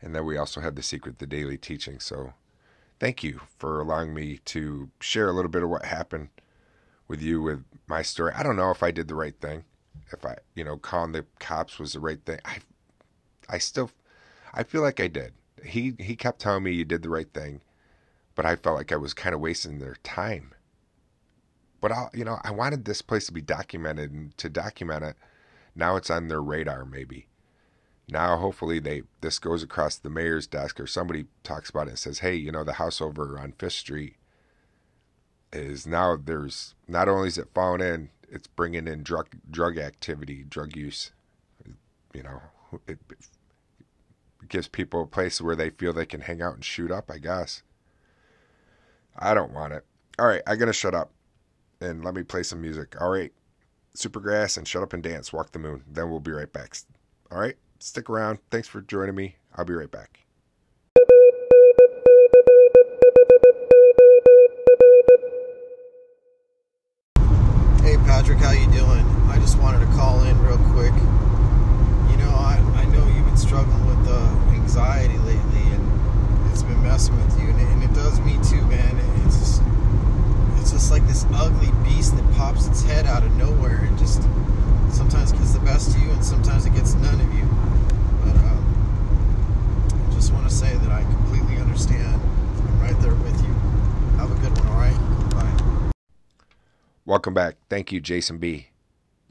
and 0.00 0.14
then 0.14 0.24
we 0.24 0.36
also 0.36 0.60
have 0.60 0.76
the 0.76 0.82
secret, 0.82 1.18
the 1.18 1.26
daily 1.26 1.58
teaching. 1.58 2.00
So, 2.00 2.32
thank 2.98 3.22
you 3.22 3.40
for 3.58 3.80
allowing 3.80 4.14
me 4.14 4.38
to 4.46 4.90
share 5.00 5.28
a 5.28 5.32
little 5.32 5.50
bit 5.50 5.62
of 5.62 5.68
what 5.68 5.84
happened 5.84 6.28
with 7.06 7.20
you 7.20 7.42
with 7.42 7.64
my 7.86 8.02
story. 8.02 8.32
I 8.34 8.42
don't 8.42 8.56
know 8.56 8.70
if 8.70 8.82
I 8.82 8.92
did 8.92 9.08
the 9.08 9.14
right 9.14 9.38
thing, 9.38 9.64
if 10.12 10.24
I, 10.24 10.36
you 10.54 10.64
know, 10.64 10.78
calling 10.78 11.12
the 11.12 11.26
cops 11.38 11.78
was 11.78 11.92
the 11.92 12.00
right 12.00 12.24
thing. 12.24 12.38
I, 12.44 12.58
I 13.48 13.58
still, 13.58 13.90
I 14.54 14.62
feel 14.62 14.80
like 14.80 15.00
I 15.00 15.08
did 15.08 15.32
he 15.64 15.94
he 15.98 16.16
kept 16.16 16.40
telling 16.40 16.62
me 16.62 16.72
you 16.72 16.84
did 16.84 17.02
the 17.02 17.08
right 17.10 17.32
thing, 17.32 17.60
but 18.34 18.46
I 18.46 18.56
felt 18.56 18.76
like 18.76 18.92
I 18.92 18.96
was 18.96 19.14
kind 19.14 19.34
of 19.34 19.40
wasting 19.40 19.78
their 19.78 19.96
time. 20.02 20.54
But 21.80 21.92
I, 21.92 22.08
you 22.12 22.24
know, 22.24 22.38
I 22.44 22.50
wanted 22.50 22.84
this 22.84 23.02
place 23.02 23.26
to 23.26 23.32
be 23.32 23.40
documented 23.40 24.12
and 24.12 24.36
to 24.38 24.48
document 24.48 25.04
it. 25.04 25.16
Now 25.74 25.96
it's 25.96 26.10
on 26.10 26.28
their 26.28 26.42
radar, 26.42 26.84
maybe. 26.84 27.26
Now, 28.10 28.36
hopefully, 28.36 28.80
they 28.80 29.02
this 29.20 29.38
goes 29.38 29.62
across 29.62 29.96
the 29.96 30.10
mayor's 30.10 30.46
desk 30.46 30.80
or 30.80 30.86
somebody 30.86 31.26
talks 31.42 31.70
about 31.70 31.86
it 31.86 31.90
and 31.90 31.98
says, 31.98 32.18
"Hey, 32.20 32.34
you 32.34 32.50
know, 32.50 32.64
the 32.64 32.74
house 32.74 33.00
over 33.00 33.38
on 33.38 33.52
Fifth 33.52 33.74
Street 33.74 34.16
is 35.52 35.86
now 35.86 36.16
there's 36.16 36.74
not 36.88 37.08
only 37.08 37.28
is 37.28 37.38
it 37.38 37.48
falling 37.54 37.80
in, 37.80 38.10
it's 38.28 38.46
bringing 38.46 38.86
in 38.88 39.02
drug 39.02 39.28
drug 39.50 39.78
activity, 39.78 40.44
drug 40.48 40.76
use. 40.76 41.12
You 42.12 42.24
know, 42.24 42.40
it, 42.88 42.98
gives 44.48 44.68
people 44.68 45.02
a 45.02 45.06
place 45.06 45.40
where 45.40 45.56
they 45.56 45.70
feel 45.70 45.92
they 45.92 46.06
can 46.06 46.22
hang 46.22 46.42
out 46.42 46.54
and 46.54 46.64
shoot 46.64 46.90
up, 46.90 47.10
I 47.10 47.18
guess. 47.18 47.62
I 49.16 49.34
don't 49.34 49.52
want 49.52 49.72
it. 49.72 49.84
All 50.18 50.26
right, 50.26 50.42
I 50.46 50.56
gotta 50.56 50.72
shut 50.72 50.94
up 50.94 51.12
and 51.80 52.04
let 52.04 52.14
me 52.14 52.22
play 52.22 52.42
some 52.42 52.60
music. 52.60 53.00
All 53.00 53.10
right, 53.10 53.32
Supergrass 53.96 54.56
and 54.56 54.66
Shut 54.68 54.82
Up 54.82 54.92
and 54.92 55.02
Dance, 55.02 55.32
Walk 55.32 55.52
the 55.52 55.58
Moon. 55.58 55.82
Then 55.90 56.10
we'll 56.10 56.20
be 56.20 56.30
right 56.30 56.52
back. 56.52 56.76
All 57.30 57.40
right, 57.40 57.56
stick 57.78 58.08
around. 58.10 58.38
Thanks 58.50 58.68
for 58.68 58.80
joining 58.80 59.14
me. 59.14 59.36
I'll 59.56 59.64
be 59.64 59.74
right 59.74 59.90
back. 59.90 60.20
Hey 67.82 67.96
Patrick, 68.04 68.38
how 68.38 68.52
you 68.52 68.66
doing? 68.70 69.04
I 69.28 69.38
just 69.40 69.58
wanted 69.58 69.80
to 69.80 69.86
call 69.96 70.22
in 70.24 70.38
real 70.42 70.58
quick. 70.72 70.92
You 72.10 72.16
know, 72.18 72.30
I, 72.30 72.62
I 72.76 72.84
know 72.86 73.06
you've 73.06 73.16
been 73.16 73.20
struggling 73.40 73.86
with 73.86 74.06
uh, 74.08 74.20
anxiety 74.52 75.16
lately, 75.18 75.62
and 75.72 76.50
it's 76.52 76.62
been 76.62 76.82
messing 76.82 77.16
with 77.16 77.40
you, 77.40 77.48
and 77.48 77.60
it, 77.60 77.68
and 77.68 77.82
it 77.82 77.92
does 77.94 78.20
me 78.20 78.34
too, 78.44 78.60
man. 78.66 78.98
It's 79.24 79.38
just, 79.38 79.62
it's 80.58 80.72
just 80.72 80.90
like 80.90 81.06
this 81.06 81.24
ugly 81.32 81.70
beast 81.82 82.16
that 82.16 82.32
pops 82.34 82.66
its 82.66 82.82
head 82.82 83.06
out 83.06 83.22
of 83.22 83.34
nowhere 83.36 83.78
and 83.84 83.98
just 83.98 84.22
sometimes 84.92 85.32
gets 85.32 85.54
the 85.54 85.60
best 85.60 85.96
of 85.96 86.02
you, 86.02 86.10
and 86.10 86.24
sometimes 86.24 86.66
it 86.66 86.74
gets 86.74 86.94
none 86.94 87.18
of 87.18 87.32
you. 87.34 87.44
But 88.22 88.36
um, 88.36 90.10
I 90.10 90.14
just 90.14 90.32
want 90.32 90.48
to 90.48 90.54
say 90.54 90.76
that 90.76 90.92
I 90.92 91.02
completely 91.02 91.56
understand. 91.56 92.20
I'm 92.20 92.80
right 92.80 93.00
there 93.00 93.14
with 93.14 93.40
you. 93.42 93.54
Have 94.18 94.30
a 94.30 94.34
good 94.42 94.56
one, 94.58 94.68
all 94.68 94.78
right? 94.78 95.30
Bye. 95.30 95.92
Welcome 97.06 97.32
back. 97.32 97.56
Thank 97.70 97.90
you, 97.90 98.00
Jason 98.00 98.36
B. 98.36 98.66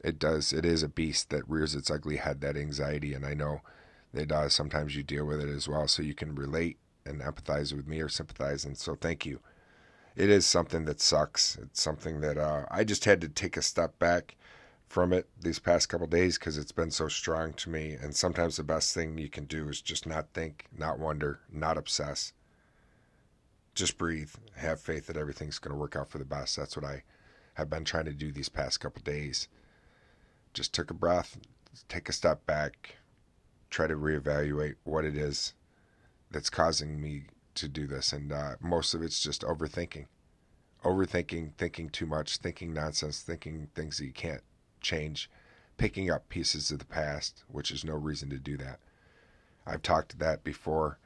It 0.02 0.18
does. 0.18 0.52
It 0.52 0.64
is 0.64 0.82
a 0.82 0.88
beast 0.88 1.30
that 1.30 1.48
rears 1.48 1.76
its 1.76 1.90
ugly 1.90 2.16
head, 2.16 2.40
that 2.40 2.56
anxiety, 2.56 3.14
and 3.14 3.24
I 3.24 3.34
know 3.34 3.60
it 4.12 4.28
does. 4.28 4.54
Sometimes 4.54 4.96
you 4.96 5.02
deal 5.02 5.24
with 5.24 5.40
it 5.40 5.48
as 5.48 5.68
well, 5.68 5.86
so 5.86 6.02
you 6.02 6.14
can 6.14 6.34
relate 6.34 6.78
and 7.06 7.20
empathize 7.20 7.72
with 7.72 7.86
me 7.86 8.00
or 8.00 8.08
sympathize. 8.08 8.64
And 8.64 8.76
so 8.76 8.94
thank 8.94 9.24
you. 9.24 9.40
It 10.16 10.28
is 10.28 10.46
something 10.46 10.84
that 10.86 11.00
sucks. 11.00 11.56
It's 11.62 11.80
something 11.80 12.20
that 12.20 12.36
uh, 12.36 12.66
I 12.70 12.84
just 12.84 13.04
had 13.04 13.20
to 13.20 13.28
take 13.28 13.56
a 13.56 13.62
step 13.62 13.98
back 13.98 14.36
from 14.88 15.12
it 15.12 15.28
these 15.40 15.60
past 15.60 15.88
couple 15.88 16.08
days 16.08 16.36
because 16.36 16.58
it's 16.58 16.72
been 16.72 16.90
so 16.90 17.06
strong 17.06 17.52
to 17.54 17.70
me. 17.70 17.92
And 17.92 18.14
sometimes 18.14 18.56
the 18.56 18.64
best 18.64 18.92
thing 18.92 19.18
you 19.18 19.28
can 19.28 19.44
do 19.44 19.68
is 19.68 19.80
just 19.80 20.06
not 20.06 20.32
think, 20.34 20.66
not 20.76 20.98
wonder, 20.98 21.40
not 21.50 21.78
obsess. 21.78 22.32
Just 23.74 23.96
breathe. 23.96 24.32
Have 24.56 24.80
faith 24.80 25.06
that 25.06 25.16
everything's 25.16 25.60
going 25.60 25.72
to 25.72 25.80
work 25.80 25.94
out 25.94 26.10
for 26.10 26.18
the 26.18 26.24
best. 26.24 26.56
That's 26.56 26.76
what 26.76 26.84
I 26.84 27.04
have 27.54 27.70
been 27.70 27.84
trying 27.84 28.06
to 28.06 28.12
do 28.12 28.32
these 28.32 28.48
past 28.48 28.80
couple 28.80 29.02
days. 29.02 29.46
Just 30.52 30.74
took 30.74 30.90
a 30.90 30.94
breath, 30.94 31.38
take 31.88 32.08
a 32.08 32.12
step 32.12 32.44
back, 32.44 32.96
try 33.70 33.86
to 33.86 33.94
reevaluate 33.94 34.74
what 34.84 35.04
it 35.04 35.16
is 35.16 35.54
that's 36.30 36.50
causing 36.50 37.00
me 37.00 37.24
to 37.54 37.68
do 37.68 37.86
this. 37.86 38.12
And 38.12 38.32
uh, 38.32 38.56
most 38.60 38.94
of 38.94 39.02
it's 39.02 39.20
just 39.20 39.42
overthinking. 39.42 40.06
Overthinking, 40.84 41.52
thinking 41.56 41.88
too 41.90 42.06
much, 42.06 42.38
thinking 42.38 42.72
nonsense, 42.72 43.20
thinking 43.20 43.68
things 43.74 43.98
that 43.98 44.06
you 44.06 44.12
can't 44.12 44.42
change, 44.80 45.30
picking 45.76 46.10
up 46.10 46.28
pieces 46.28 46.70
of 46.70 46.78
the 46.78 46.84
past, 46.84 47.44
which 47.48 47.70
is 47.70 47.84
no 47.84 47.94
reason 47.94 48.30
to 48.30 48.38
do 48.38 48.56
that. 48.56 48.78
I've 49.66 49.82
talked 49.82 50.10
to 50.10 50.18
that 50.18 50.42
before. 50.42 50.98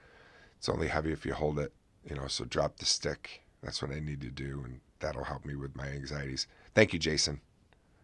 It's 0.59 0.69
only 0.69 0.89
heavy 0.89 1.13
if 1.13 1.27
you 1.27 1.35
hold 1.35 1.59
it, 1.59 1.73
you 2.09 2.15
know, 2.15 2.29
so 2.29 2.45
drop 2.45 2.77
the 2.77 2.87
stick. 2.87 3.43
That's 3.63 3.83
what 3.83 3.91
I 3.91 4.01
need 4.01 4.21
to 4.21 4.31
do, 4.31 4.63
and 4.65 4.81
that'll 5.01 5.25
help 5.25 5.45
me 5.45 5.57
with 5.57 5.77
my 5.77 5.89
anxieties. 5.89 6.47
Thank 6.75 6.93
you, 6.93 6.99
Jason. 6.99 7.41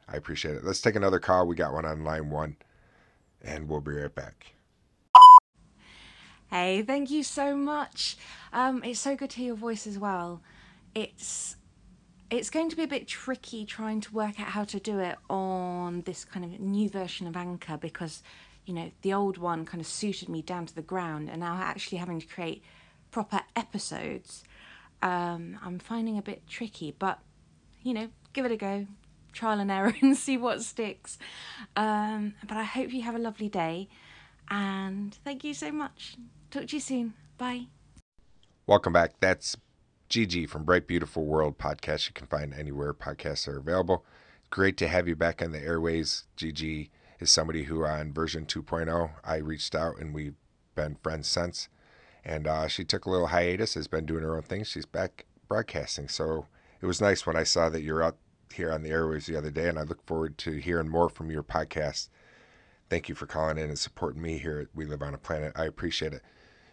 I 0.09 0.17
appreciate 0.17 0.57
it. 0.57 0.65
Let's 0.65 0.81
take 0.81 0.97
another 0.97 1.21
call. 1.21 1.47
We 1.47 1.55
got 1.55 1.73
one 1.73 1.85
on 1.85 2.03
line 2.03 2.31
one, 2.31 2.57
and 3.43 3.69
we'll 3.69 3.81
be 3.81 3.93
right 3.93 4.15
back. 4.15 4.55
Hey, 6.51 6.83
thank 6.83 7.11
you 7.11 7.23
so 7.23 7.55
much. 7.55 8.17
Um, 8.53 8.83
it's 8.83 8.99
so 8.99 9.15
good 9.15 9.31
to 9.31 9.37
hear 9.37 9.47
your 9.49 9.57
voice 9.57 9.87
as 9.87 9.99
well. 9.99 10.43
It's 10.95 11.57
it's 12.31 12.51
going 12.51 12.71
to 12.71 12.77
be 12.77 12.85
a 12.85 12.89
bit 12.89 13.09
tricky 13.09 13.65
trying 13.65 14.01
to 14.01 14.13
work 14.13 14.41
out 14.41 14.49
how 14.49 14.65
to 14.65 14.79
do 14.79 15.01
it 15.01 15.17
on 15.29 16.03
this 16.03 16.25
kind 16.25 16.45
of 16.45 16.61
new 16.61 16.89
version 16.89 17.27
of 17.27 17.37
Anchor 17.37 17.77
because, 17.77 18.23
you 18.67 18.73
know, 18.73 18.91
the 19.03 19.13
old 19.13 19.37
one 19.37 19.65
kind 19.65 19.81
of 19.81 19.87
suited 19.87 20.29
me 20.29 20.41
down 20.41 20.67
to 20.67 20.75
the 20.75 20.83
ground, 20.83 21.29
and 21.29 21.41
now 21.41 21.57
actually 21.57 21.99
having 21.99 22.21
to 22.21 22.27
create 22.27 22.63
proper 23.11 23.41
episodes, 23.57 24.45
um, 25.03 25.59
I'm 25.65 25.81
finding 25.81 26.19
a 26.19 26.23
bit 26.23 26.47
tricky. 26.49 26.95
But, 26.97 27.19
you 27.83 27.95
know, 27.95 28.09
give 28.33 28.45
it 28.45 28.53
a 28.53 28.57
go, 28.57 28.87
trial 29.33 29.61
and 29.61 29.71
error, 29.71 29.95
and 30.03 30.17
see 30.17 30.37
what 30.37 30.63
sticks. 30.63 31.19
Um, 31.77 32.35
but 32.47 32.57
I 32.57 32.65
hope 32.65 32.93
you 32.93 33.03
have 33.03 33.15
a 33.15 33.19
lovely 33.19 33.49
day, 33.49 33.89
and 34.49 35.15
thank 35.25 35.45
you 35.45 35.55
so 35.55 35.73
much. 35.73 36.17
Talk 36.51 36.67
to 36.69 36.77
you 36.77 36.81
soon. 36.81 37.15
Bye. 37.39 37.67
Welcome 38.67 38.93
back. 38.93 39.15
That's 39.21 39.57
Gigi 40.09 40.47
from 40.47 40.65
Bright 40.65 40.87
Beautiful 40.87 41.25
World 41.25 41.59
podcast. 41.59 42.09
You 42.09 42.13
can 42.13 42.27
find 42.27 42.53
anywhere 42.53 42.93
podcasts 42.93 43.47
are 43.47 43.59
available. 43.59 44.05
Great 44.51 44.77
to 44.79 44.89
have 44.89 45.07
you 45.07 45.15
back 45.15 45.41
on 45.41 45.53
the 45.53 45.61
airways. 45.61 46.25
Gigi 46.37 46.91
is 47.21 47.31
somebody 47.31 47.65
who 47.65 47.85
on 47.85 48.13
version 48.13 48.47
2.0 48.47 49.11
I 49.23 49.37
reached 49.37 49.75
out 49.77 49.99
and 49.99 50.13
we've 50.13 50.35
been 50.75 50.97
friends 51.03 51.29
since. 51.29 51.69
And 52.25 52.49
uh, 52.49 52.67
she 52.67 52.85
took 52.85 53.07
a 53.07 53.11
little 53.11 53.29
hiatus, 53.29 53.75
has 53.75 53.87
been 53.87 54.07
doing 54.07 54.23
her 54.23 54.37
own 54.37 54.43
thing. 54.43 54.65
She's 54.65 54.87
back 54.87 55.27
broadcasting. 55.49 56.09
So 56.09 56.47
it 56.81 56.87
was 56.87 57.01
nice 57.01 57.25
when 57.25 57.37
I 57.37 57.45
saw 57.45 57.69
that 57.69 57.83
you're 57.83 58.03
out 58.03 58.17
here 58.53 58.73
on 58.73 58.83
the 58.83 58.91
airways 58.91 59.27
the 59.27 59.37
other 59.37 59.51
day, 59.51 59.69
and 59.69 59.79
I 59.79 59.83
look 59.83 60.05
forward 60.07 60.39
to 60.39 60.53
hearing 60.53 60.89
more 60.89 61.09
from 61.09 61.31
your 61.31 61.43
podcast. 61.43 62.09
Thank 62.89 63.09
you 63.09 63.15
for 63.15 63.27
calling 63.27 63.59
in 63.59 63.69
and 63.69 63.79
supporting 63.79 64.23
me 64.23 64.39
here 64.39 64.59
at 64.59 64.69
We 64.75 64.85
Live 64.85 65.03
on 65.03 65.15
a 65.15 65.19
Planet. 65.19 65.53
I 65.57 65.65
appreciate 65.65 66.13
it 66.13 66.23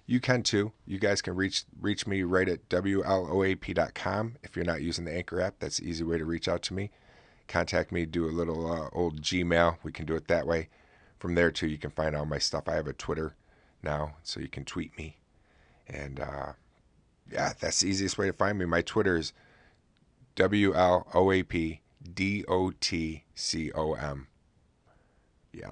you 0.08 0.22
can 0.22 0.42
too. 0.42 0.72
You 0.86 1.00
guys 1.00 1.22
can 1.22 1.36
reach 1.36 1.66
reach 1.80 2.08
me 2.08 2.24
right 2.24 2.48
at 2.48 2.68
wloap.com. 2.70 4.36
If 4.42 4.56
you're 4.56 4.66
not 4.66 4.82
using 4.82 5.06
the 5.06 5.14
Anchor 5.14 5.42
app, 5.42 5.56
that's 5.60 5.78
the 5.78 5.88
easy 5.88 6.04
way 6.04 6.18
to 6.18 6.26
reach 6.26 6.48
out 6.48 6.64
to 6.64 6.74
me. 6.74 6.92
Contact 7.48 7.92
me, 7.92 8.06
do 8.06 8.26
a 8.26 8.32
little 8.32 8.72
uh, 8.72 8.90
old 8.94 9.22
Gmail. 9.22 9.78
We 9.84 9.92
can 9.92 10.06
do 10.06 10.16
it 10.16 10.28
that 10.30 10.48
way. 10.48 10.70
From 11.20 11.36
there 11.36 11.52
too, 11.52 11.68
you 11.68 11.78
can 11.78 11.92
find 11.92 12.16
all 12.16 12.26
my 12.26 12.40
stuff. 12.40 12.68
I 12.68 12.76
have 12.76 12.88
a 12.88 12.94
Twitter 12.94 13.36
now, 13.84 14.16
so 14.24 14.40
you 14.40 14.48
can 14.48 14.64
tweet 14.64 14.98
me. 14.98 15.18
And 15.88 16.20
uh, 16.22 16.54
yeah, 17.30 17.54
that's 17.60 17.82
the 17.82 17.90
easiest 17.90 18.18
way 18.18 18.28
to 18.28 18.34
find 18.34 18.58
me. 18.58 18.66
My 18.66 18.82
Twitter 18.82 19.18
is 19.18 19.34
W 20.38 20.76
L 20.76 21.08
O 21.16 21.32
A 21.32 21.42
P 21.42 21.82
D 22.14 22.46
O 22.48 22.72
T 22.80 23.24
C 23.34 23.72
O 23.72 23.94
M. 23.94 24.28
Yeah, 25.52 25.72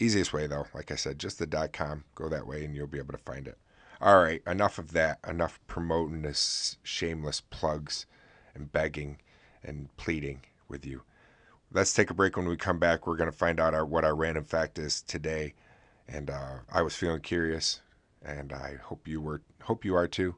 Easiest 0.00 0.32
way 0.32 0.48
though, 0.48 0.66
like 0.74 0.90
I 0.90 0.96
said, 0.96 1.20
just 1.20 1.38
the 1.38 1.46
dot 1.46 1.72
com. 1.72 2.02
Go 2.16 2.28
that 2.28 2.48
way 2.48 2.64
and 2.64 2.74
you'll 2.74 2.88
be 2.88 2.98
able 2.98 3.12
to 3.12 3.18
find 3.18 3.46
it. 3.46 3.56
All 4.00 4.20
right, 4.20 4.42
enough 4.48 4.78
of 4.78 4.90
that. 4.92 5.20
Enough 5.26 5.60
promoting 5.68 6.22
this 6.22 6.78
shameless 6.82 7.40
plugs 7.40 8.06
and 8.56 8.72
begging 8.72 9.18
and 9.62 9.96
pleading 9.96 10.40
with 10.68 10.84
you. 10.84 11.02
Let's 11.72 11.94
take 11.94 12.10
a 12.10 12.14
break. 12.14 12.36
When 12.36 12.48
we 12.48 12.56
come 12.56 12.80
back, 12.80 13.06
we're 13.06 13.16
going 13.16 13.30
to 13.30 13.36
find 13.36 13.60
out 13.60 13.72
our, 13.72 13.86
what 13.86 14.04
our 14.04 14.16
random 14.16 14.42
fact 14.42 14.80
is 14.80 15.00
today. 15.00 15.54
And 16.08 16.28
uh, 16.28 16.58
I 16.70 16.82
was 16.82 16.96
feeling 16.96 17.20
curious, 17.20 17.80
and 18.20 18.52
I 18.52 18.78
hope 18.82 19.06
you 19.06 19.20
were. 19.20 19.42
Hope 19.62 19.84
you 19.84 19.94
are 19.94 20.08
too. 20.08 20.34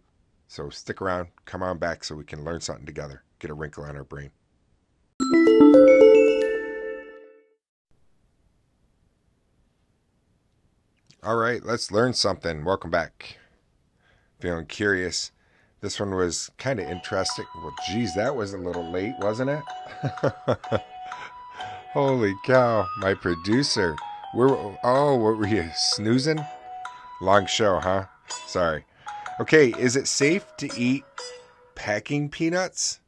So 0.48 0.70
stick 0.70 1.02
around. 1.02 1.28
Come 1.44 1.62
on 1.62 1.78
back 1.78 2.04
so 2.04 2.14
we 2.14 2.24
can 2.24 2.44
learn 2.44 2.60
something 2.60 2.86
together. 2.86 3.22
Get 3.38 3.50
a 3.50 3.54
wrinkle 3.54 3.84
on 3.84 3.96
our 3.96 4.04
brain. 4.04 4.30
All 11.22 11.36
right, 11.36 11.64
let's 11.64 11.90
learn 11.90 12.12
something. 12.12 12.64
Welcome 12.64 12.90
back. 12.90 13.38
Feeling 14.40 14.66
curious. 14.66 15.32
This 15.80 15.98
one 15.98 16.14
was 16.14 16.50
kind 16.58 16.78
of 16.80 16.88
interesting. 16.88 17.46
Well, 17.56 17.74
geez, 17.86 18.14
that 18.14 18.36
was 18.36 18.52
a 18.52 18.58
little 18.58 18.90
late, 18.90 19.14
wasn't 19.20 19.50
it? 19.50 19.62
Holy 21.92 22.34
cow, 22.44 22.86
my 22.98 23.14
producer. 23.14 23.96
We're 24.34 24.48
oh, 24.82 25.14
what 25.14 25.38
were 25.38 25.46
you 25.46 25.70
snoozing? 25.74 26.44
Long 27.20 27.46
show, 27.46 27.80
huh? 27.80 28.06
Sorry. 28.46 28.84
Okay, 29.40 29.74
is 29.78 29.96
it 29.96 30.06
safe 30.06 30.46
to 30.58 30.68
eat 30.76 31.04
packing 31.74 32.28
peanuts? 32.28 33.00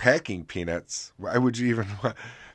Packing 0.00 0.44
peanuts? 0.44 1.12
Why 1.18 1.36
would 1.36 1.58
you 1.58 1.68
even 1.68 1.86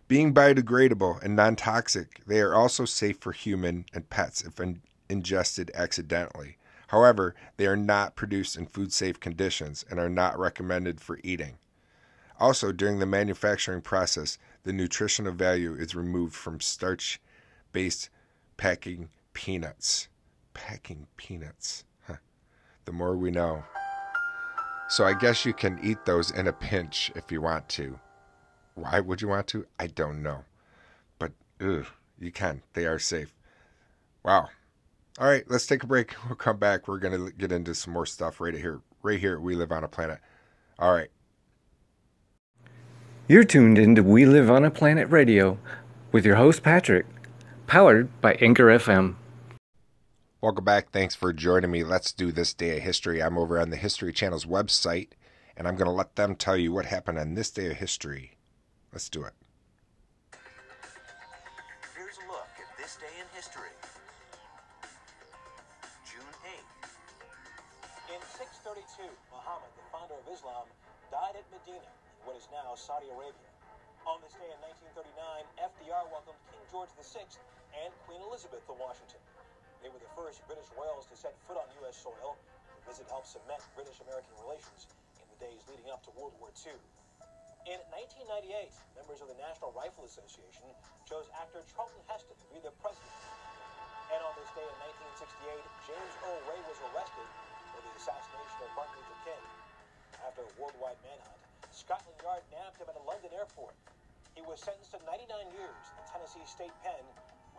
being 0.08 0.34
biodegradable 0.34 1.22
and 1.22 1.36
non 1.36 1.56
toxic, 1.56 2.22
they 2.26 2.42
are 2.42 2.56
also 2.56 2.86
safe 2.86 3.18
for 3.20 3.32
human 3.32 3.86
and 3.94 4.10
pets 4.10 4.42
if 4.42 4.60
in- 4.60 4.82
ingested 5.08 5.70
accidentally. 5.76 6.58
However, 6.88 7.36
they 7.58 7.68
are 7.68 7.78
not 7.78 8.16
produced 8.16 8.58
in 8.58 8.66
food 8.66 8.92
safe 8.92 9.20
conditions 9.20 9.86
and 9.90 10.00
are 10.00 10.10
not 10.10 10.40
recommended 10.40 11.00
for 11.00 11.20
eating. 11.24 11.60
Also, 12.40 12.72
during 12.72 12.98
the 12.98 13.06
manufacturing 13.06 13.82
process, 13.82 14.40
the 14.64 14.74
nutritional 14.74 15.32
value 15.32 15.76
is 15.76 15.94
removed 15.94 16.34
from 16.34 16.60
starch 16.60 17.22
based 17.72 18.10
packing 18.58 19.10
peanuts. 19.34 20.08
Packing 20.54 21.08
peanuts. 21.18 21.86
Huh. 22.08 22.16
The 22.86 22.92
more 22.92 23.16
we 23.16 23.32
know. 23.32 23.64
So 24.90 25.06
I 25.06 25.14
guess 25.14 25.46
you 25.46 25.54
can 25.54 25.80
eat 25.82 26.06
those 26.06 26.32
in 26.32 26.48
a 26.48 26.54
pinch 26.54 27.12
if 27.16 27.32
you 27.32 27.42
want 27.42 27.70
to. 27.70 27.98
Why 28.76 29.00
would 29.00 29.22
you 29.22 29.28
want 29.28 29.48
to? 29.48 29.66
I 29.80 29.88
don't 29.88 30.22
know. 30.22 30.44
But 31.20 31.32
ugh, 31.62 31.86
you 32.20 32.32
can. 32.32 32.62
They 32.74 32.86
are 32.86 33.00
safe. 33.00 33.34
Wow. 34.24 34.50
All 35.20 35.28
right, 35.28 35.44
let's 35.48 35.66
take 35.66 35.84
a 35.84 35.88
break. 35.88 36.16
We'll 36.28 36.36
come 36.36 36.58
back. 36.58 36.88
We're 36.88 37.00
going 37.00 37.26
to 37.26 37.32
get 37.32 37.52
into 37.52 37.74
some 37.76 37.94
more 37.94 38.06
stuff 38.06 38.42
right 38.42 38.54
here. 38.54 38.82
Right 39.02 39.20
here 39.20 39.40
We 39.40 39.56
Live 39.56 39.72
on 39.72 39.84
a 39.84 39.88
Planet. 39.88 40.20
All 40.78 40.94
right. 40.94 41.10
You're 43.28 43.44
tuned 43.44 43.78
into 43.78 44.04
We 44.04 44.26
Live 44.26 44.50
on 44.50 44.66
a 44.66 44.72
Planet 44.72 45.10
Radio 45.10 45.58
with 46.12 46.26
your 46.26 46.36
host 46.36 46.64
Patrick, 46.64 47.06
powered 47.68 48.10
by 48.20 48.34
Anchor 48.42 48.66
FM. 48.66 49.16
Welcome 50.42 50.66
back. 50.66 50.90
Thanks 50.90 51.14
for 51.14 51.32
joining 51.34 51.70
me. 51.70 51.84
Let's 51.84 52.12
do 52.12 52.32
this 52.32 52.52
day 52.52 52.78
of 52.78 52.82
history. 52.82 53.22
I'm 53.22 53.38
over 53.38 53.62
on 53.62 53.70
the 53.70 53.78
History 53.78 54.10
Channel's 54.10 54.50
website, 54.50 55.14
and 55.54 55.68
I'm 55.68 55.78
going 55.78 55.86
to 55.86 55.94
let 55.94 56.16
them 56.18 56.34
tell 56.34 56.58
you 56.58 56.74
what 56.74 56.90
happened 56.90 57.22
on 57.22 57.36
this 57.38 57.54
day 57.54 57.70
of 57.70 57.78
history. 57.78 58.42
Let's 58.90 59.06
do 59.06 59.22
it. 59.22 59.38
Here's 61.94 62.18
a 62.18 62.26
look 62.26 62.50
at 62.58 62.74
this 62.74 62.98
day 62.98 63.14
in 63.22 63.30
history. 63.38 63.70
June 66.10 66.34
8th. 66.42 66.90
In 68.10 68.22
632, 68.34 69.14
Muhammad, 69.30 69.70
the 69.78 69.86
founder 69.94 70.18
of 70.18 70.26
Islam, 70.26 70.66
died 71.14 71.38
at 71.38 71.46
Medina, 71.54 71.86
in 71.86 72.22
what 72.26 72.34
is 72.34 72.50
now 72.50 72.74
Saudi 72.74 73.14
Arabia. 73.14 73.46
On 74.10 74.18
this 74.26 74.34
day 74.42 74.50
in 74.50 74.58
1939, 74.90 75.06
FDR 75.70 76.10
welcomed 76.10 76.42
King 76.50 76.66
George 76.74 76.90
VI 76.98 77.30
and 77.86 77.94
Queen 78.10 78.26
Elizabeth 78.26 78.66
to 78.66 78.74
Washington. 78.74 79.22
They 79.82 79.90
were 79.90 79.98
the 79.98 80.14
first 80.14 80.46
British 80.46 80.70
royals 80.78 81.10
to 81.10 81.18
set 81.18 81.34
foot 81.50 81.58
on 81.58 81.66
U.S. 81.82 81.98
soil. 81.98 82.38
The 82.78 82.94
visit 82.94 83.10
helped 83.10 83.34
cement 83.34 83.66
British-American 83.74 84.30
relations 84.46 84.86
in 85.18 85.26
the 85.34 85.38
days 85.42 85.66
leading 85.66 85.90
up 85.90 86.06
to 86.06 86.14
World 86.14 86.38
War 86.38 86.54
II. 86.54 86.78
In 87.66 87.82
1998, 87.90 88.70
members 88.94 89.26
of 89.26 89.30
the 89.30 89.38
National 89.42 89.74
Rifle 89.74 90.06
Association 90.06 90.70
chose 91.10 91.26
actor 91.34 91.66
Charlton 91.74 92.02
Heston 92.06 92.38
to 92.38 92.48
be 92.54 92.62
the 92.62 92.74
president. 92.78 93.10
And 94.14 94.22
on 94.22 94.34
this 94.38 94.50
day 94.54 94.66
in 94.66 94.78
1968, 95.18 95.66
James 95.90 96.14
Earl 96.30 96.42
Ray 96.46 96.62
was 96.70 96.78
arrested 96.94 97.28
for 97.74 97.82
the 97.82 97.92
assassination 97.98 98.60
of 98.62 98.70
Martin 98.78 98.98
Luther 99.02 99.20
King. 99.26 99.44
After 100.22 100.46
a 100.46 100.52
worldwide 100.62 101.02
manhunt, 101.02 101.42
Scotland 101.74 102.18
Yard 102.22 102.46
nabbed 102.54 102.78
him 102.78 102.86
at 102.86 102.98
a 102.98 103.06
London 103.10 103.34
airport. 103.34 103.74
He 104.38 104.46
was 104.46 104.62
sentenced 104.62 104.94
to 104.94 105.02
99 105.10 105.26
years 105.58 105.84
in 105.98 106.04
Tennessee 106.06 106.46
State 106.46 106.74
Pen, 106.86 107.02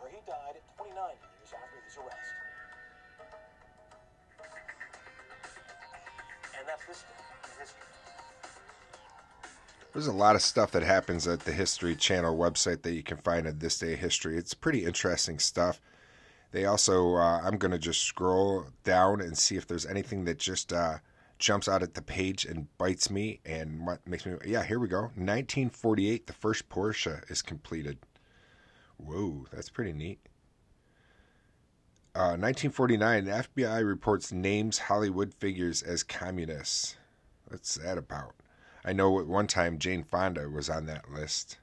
where 0.03 0.11
he 0.11 0.19
died 0.27 0.59
29 0.75 0.93
years 0.93 1.53
after 1.55 1.79
his 1.87 1.95
arrest. 1.95 2.33
And 6.59 6.67
that's 6.67 6.85
this 6.85 7.03
day 7.03 7.07
in 7.45 7.59
history. 7.61 7.79
There's 9.93 10.07
a 10.07 10.11
lot 10.11 10.35
of 10.35 10.41
stuff 10.41 10.71
that 10.71 10.83
happens 10.83 11.25
at 11.25 11.39
the 11.41 11.53
History 11.53 11.95
Channel 11.95 12.35
website 12.35 12.81
that 12.81 12.93
you 12.93 13.03
can 13.03 13.17
find 13.17 13.47
at 13.47 13.61
This 13.61 13.79
Day 13.79 13.95
History. 13.95 14.37
It's 14.37 14.53
pretty 14.53 14.83
interesting 14.83 15.39
stuff. 15.39 15.79
They 16.51 16.65
also, 16.65 17.15
uh, 17.15 17.39
I'm 17.41 17.57
going 17.57 17.71
to 17.71 17.79
just 17.79 18.01
scroll 18.01 18.65
down 18.83 19.21
and 19.21 19.37
see 19.37 19.55
if 19.55 19.67
there's 19.67 19.85
anything 19.85 20.25
that 20.25 20.37
just 20.37 20.73
uh, 20.73 20.97
jumps 21.39 21.69
out 21.69 21.81
at 21.81 21.93
the 21.93 22.01
page 22.01 22.43
and 22.43 22.67
bites 22.77 23.09
me 23.09 23.39
and 23.45 23.87
makes 24.05 24.25
me, 24.25 24.33
yeah, 24.45 24.63
here 24.63 24.79
we 24.79 24.89
go. 24.89 25.03
1948, 25.15 26.27
the 26.27 26.33
first 26.33 26.67
Porsche 26.67 27.29
is 27.31 27.41
completed. 27.41 27.97
Whoa, 29.05 29.45
that's 29.51 29.69
pretty 29.69 29.93
neat. 29.93 30.19
Uh, 32.15 32.37
1949, 32.37 33.25
FBI 33.25 33.85
reports 33.85 34.31
names 34.31 34.77
Hollywood 34.77 35.33
figures 35.33 35.81
as 35.81 36.03
communists. 36.03 36.95
What's 37.47 37.75
that 37.75 37.97
about? 37.97 38.35
I 38.85 38.93
know 38.93 39.19
at 39.19 39.27
one 39.27 39.47
time 39.47 39.79
Jane 39.79 40.03
Fonda 40.03 40.49
was 40.49 40.69
on 40.69 40.85
that 40.85 41.11
list. 41.11 41.57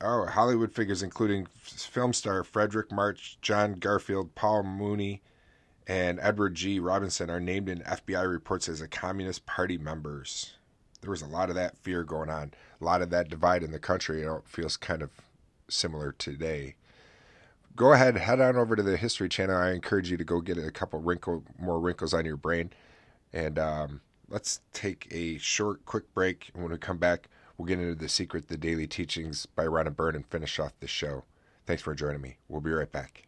Oh, 0.00 0.26
Hollywood 0.26 0.72
figures 0.72 1.02
including 1.02 1.46
film 1.62 2.12
star 2.12 2.42
Fredric 2.42 2.90
March, 2.90 3.38
John 3.40 3.74
Garfield, 3.74 4.34
Paul 4.34 4.64
Muni, 4.64 5.22
and 5.86 6.18
Edward 6.20 6.54
G. 6.54 6.80
Robinson 6.80 7.30
are 7.30 7.40
named 7.40 7.68
in 7.68 7.80
FBI 7.80 8.28
reports 8.28 8.68
as 8.68 8.80
a 8.80 8.88
Communist 8.88 9.46
Party 9.46 9.78
members. 9.78 10.54
There 11.02 11.10
was 11.10 11.22
a 11.22 11.26
lot 11.26 11.50
of 11.50 11.56
that 11.56 11.76
fear 11.76 12.04
going 12.04 12.30
on, 12.30 12.52
a 12.80 12.84
lot 12.84 13.02
of 13.02 13.10
that 13.10 13.28
divide 13.28 13.62
in 13.62 13.72
the 13.72 13.78
country. 13.78 14.20
You 14.20 14.26
know, 14.26 14.36
it 14.36 14.46
feels 14.46 14.76
kind 14.76 15.02
of 15.02 15.10
similar 15.68 16.12
today. 16.12 16.76
Go 17.74 17.92
ahead, 17.92 18.16
head 18.16 18.40
on 18.40 18.56
over 18.56 18.76
to 18.76 18.82
the 18.82 18.96
History 18.96 19.28
Channel. 19.28 19.56
I 19.56 19.72
encourage 19.72 20.10
you 20.10 20.16
to 20.16 20.24
go 20.24 20.40
get 20.40 20.58
a 20.58 20.70
couple 20.70 21.00
wrinkle, 21.00 21.42
more 21.58 21.80
wrinkles 21.80 22.14
on 22.14 22.24
your 22.24 22.36
brain, 22.36 22.70
and 23.32 23.58
um, 23.58 24.00
let's 24.28 24.60
take 24.72 25.08
a 25.10 25.38
short, 25.38 25.84
quick 25.86 26.12
break. 26.14 26.50
And 26.54 26.62
when 26.62 26.72
we 26.72 26.78
come 26.78 26.98
back, 26.98 27.28
we'll 27.56 27.66
get 27.66 27.80
into 27.80 27.94
the 27.94 28.08
secret, 28.08 28.48
the 28.48 28.56
daily 28.56 28.86
teachings 28.86 29.46
by 29.46 29.64
Rhonda 29.64 29.94
Byrne, 29.94 30.16
and 30.16 30.26
finish 30.26 30.58
off 30.58 30.72
the 30.80 30.86
show. 30.86 31.24
Thanks 31.66 31.82
for 31.82 31.94
joining 31.94 32.20
me. 32.20 32.36
We'll 32.48 32.60
be 32.60 32.70
right 32.70 32.90
back. 32.90 33.26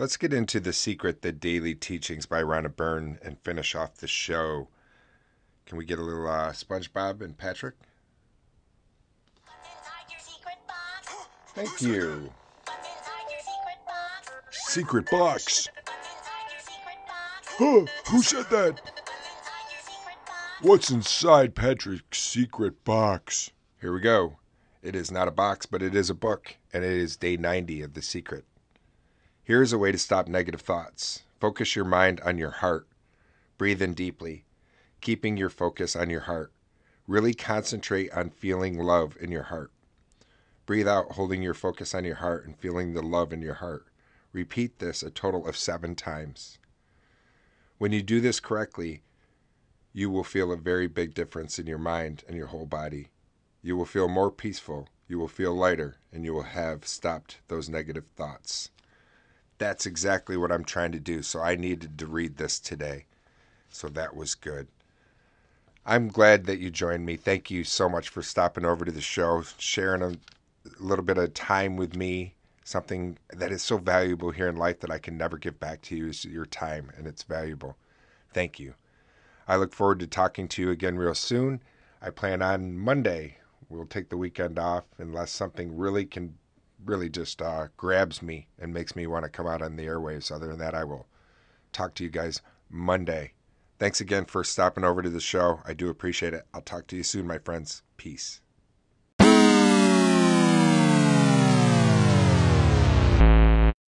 Let's 0.00 0.16
get 0.16 0.32
into 0.32 0.60
the 0.60 0.72
secret, 0.72 1.20
the 1.20 1.30
daily 1.30 1.74
teachings 1.74 2.24
by 2.24 2.42
Rhonda 2.42 2.74
Byrne, 2.74 3.18
and 3.22 3.38
finish 3.38 3.74
off 3.74 3.96
the 3.96 4.06
show. 4.06 4.68
Can 5.66 5.76
we 5.76 5.84
get 5.84 5.98
a 5.98 6.02
little 6.02 6.26
uh, 6.26 6.52
SpongeBob 6.52 7.20
and 7.20 7.36
Patrick? 7.36 7.74
Inside 9.44 10.10
your 10.10 10.20
secret 10.20 10.56
box. 10.66 11.14
Thank 11.48 11.82
you. 11.82 12.32
What's 12.64 12.88
inside 12.88 13.28
your 13.30 13.40
secret 13.40 13.86
box? 13.86 14.30
Secret 14.72 15.10
box. 15.10 15.68
What's 15.68 15.68
inside 15.68 16.50
your 16.50 16.60
secret 16.62 17.06
box? 17.06 17.92
Huh, 18.06 18.10
who 18.10 18.22
said 18.22 18.46
that? 18.48 18.80
What's 18.80 18.88
inside 18.88 19.70
your 19.70 19.80
secret 19.82 20.26
box? 20.26 20.62
What's 20.62 20.90
inside 20.90 21.54
Patrick's 21.54 22.22
secret 22.22 22.84
box? 22.84 23.50
Here 23.78 23.92
we 23.92 24.00
go. 24.00 24.38
It 24.82 24.96
is 24.96 25.10
not 25.10 25.28
a 25.28 25.30
box, 25.30 25.66
but 25.66 25.82
it 25.82 25.94
is 25.94 26.08
a 26.08 26.14
book, 26.14 26.56
and 26.72 26.84
it 26.84 26.90
is 26.90 27.18
day 27.18 27.36
90 27.36 27.82
of 27.82 27.92
The 27.92 28.00
Secret. 28.00 28.46
Here 29.50 29.62
is 29.62 29.72
a 29.72 29.78
way 29.78 29.90
to 29.90 29.98
stop 29.98 30.28
negative 30.28 30.60
thoughts. 30.60 31.24
Focus 31.40 31.74
your 31.74 31.84
mind 31.84 32.20
on 32.20 32.38
your 32.38 32.52
heart. 32.52 32.86
Breathe 33.58 33.82
in 33.82 33.94
deeply, 33.94 34.44
keeping 35.00 35.36
your 35.36 35.50
focus 35.50 35.96
on 35.96 36.08
your 36.08 36.20
heart. 36.20 36.52
Really 37.08 37.34
concentrate 37.34 38.12
on 38.12 38.30
feeling 38.30 38.78
love 38.78 39.16
in 39.20 39.32
your 39.32 39.42
heart. 39.42 39.72
Breathe 40.66 40.86
out, 40.86 41.14
holding 41.14 41.42
your 41.42 41.54
focus 41.54 41.96
on 41.96 42.04
your 42.04 42.14
heart 42.14 42.46
and 42.46 42.56
feeling 42.56 42.94
the 42.94 43.02
love 43.02 43.32
in 43.32 43.42
your 43.42 43.54
heart. 43.54 43.86
Repeat 44.32 44.78
this 44.78 45.02
a 45.02 45.10
total 45.10 45.44
of 45.48 45.56
seven 45.56 45.96
times. 45.96 46.58
When 47.78 47.90
you 47.90 48.04
do 48.04 48.20
this 48.20 48.38
correctly, 48.38 49.02
you 49.92 50.10
will 50.10 50.22
feel 50.22 50.52
a 50.52 50.56
very 50.56 50.86
big 50.86 51.12
difference 51.12 51.58
in 51.58 51.66
your 51.66 51.76
mind 51.76 52.22
and 52.28 52.36
your 52.36 52.46
whole 52.46 52.66
body. 52.66 53.08
You 53.62 53.76
will 53.76 53.84
feel 53.84 54.06
more 54.06 54.30
peaceful, 54.30 54.88
you 55.08 55.18
will 55.18 55.26
feel 55.26 55.52
lighter, 55.52 55.96
and 56.12 56.24
you 56.24 56.34
will 56.34 56.44
have 56.44 56.86
stopped 56.86 57.38
those 57.48 57.68
negative 57.68 58.04
thoughts. 58.14 58.70
That's 59.60 59.84
exactly 59.84 60.38
what 60.38 60.50
I'm 60.50 60.64
trying 60.64 60.92
to 60.92 60.98
do, 60.98 61.20
so 61.20 61.42
I 61.42 61.54
needed 61.54 61.98
to 61.98 62.06
read 62.06 62.38
this 62.38 62.58
today. 62.58 63.04
So 63.68 63.90
that 63.90 64.16
was 64.16 64.34
good. 64.34 64.68
I'm 65.84 66.08
glad 66.08 66.46
that 66.46 66.60
you 66.60 66.70
joined 66.70 67.04
me. 67.04 67.16
Thank 67.16 67.50
you 67.50 67.62
so 67.64 67.86
much 67.86 68.08
for 68.08 68.22
stopping 68.22 68.64
over 68.64 68.86
to 68.86 68.90
the 68.90 69.02
show, 69.02 69.44
sharing 69.58 70.02
a 70.02 70.14
little 70.78 71.04
bit 71.04 71.18
of 71.18 71.34
time 71.34 71.76
with 71.76 71.94
me. 71.94 72.36
Something 72.64 73.18
that 73.28 73.52
is 73.52 73.60
so 73.60 73.76
valuable 73.76 74.30
here 74.30 74.48
in 74.48 74.56
life 74.56 74.80
that 74.80 74.90
I 74.90 74.98
can 74.98 75.18
never 75.18 75.36
give 75.36 75.60
back 75.60 75.82
to 75.82 75.96
you 75.96 76.08
is 76.08 76.24
your 76.24 76.46
time, 76.46 76.90
and 76.96 77.06
it's 77.06 77.24
valuable. 77.24 77.76
Thank 78.32 78.58
you. 78.58 78.72
I 79.46 79.56
look 79.56 79.74
forward 79.74 80.00
to 80.00 80.06
talking 80.06 80.48
to 80.48 80.62
you 80.62 80.70
again 80.70 80.96
real 80.96 81.14
soon. 81.14 81.62
I 82.00 82.08
plan 82.08 82.40
on 82.40 82.78
Monday. 82.78 83.36
We'll 83.68 83.84
take 83.84 84.08
the 84.08 84.16
weekend 84.16 84.58
off 84.58 84.84
unless 84.96 85.30
something 85.30 85.76
really 85.76 86.06
can, 86.06 86.38
really 86.84 87.08
just 87.08 87.42
uh, 87.42 87.68
grabs 87.76 88.22
me 88.22 88.48
and 88.58 88.72
makes 88.72 88.96
me 88.96 89.06
want 89.06 89.24
to 89.24 89.30
come 89.30 89.46
out 89.46 89.62
on 89.62 89.76
the 89.76 89.86
airwaves. 89.86 90.30
Other 90.30 90.48
than 90.48 90.58
that, 90.58 90.74
I 90.74 90.84
will 90.84 91.06
talk 91.72 91.94
to 91.94 92.04
you 92.04 92.10
guys 92.10 92.42
Monday. 92.68 93.32
Thanks 93.78 94.00
again 94.00 94.26
for 94.26 94.44
stopping 94.44 94.84
over 94.84 95.02
to 95.02 95.10
the 95.10 95.20
show. 95.20 95.60
I 95.64 95.72
do 95.72 95.88
appreciate 95.88 96.34
it. 96.34 96.46
I'll 96.52 96.60
talk 96.60 96.86
to 96.88 96.96
you 96.96 97.02
soon, 97.02 97.26
my 97.26 97.38
friends. 97.38 97.82
Peace. 97.96 98.40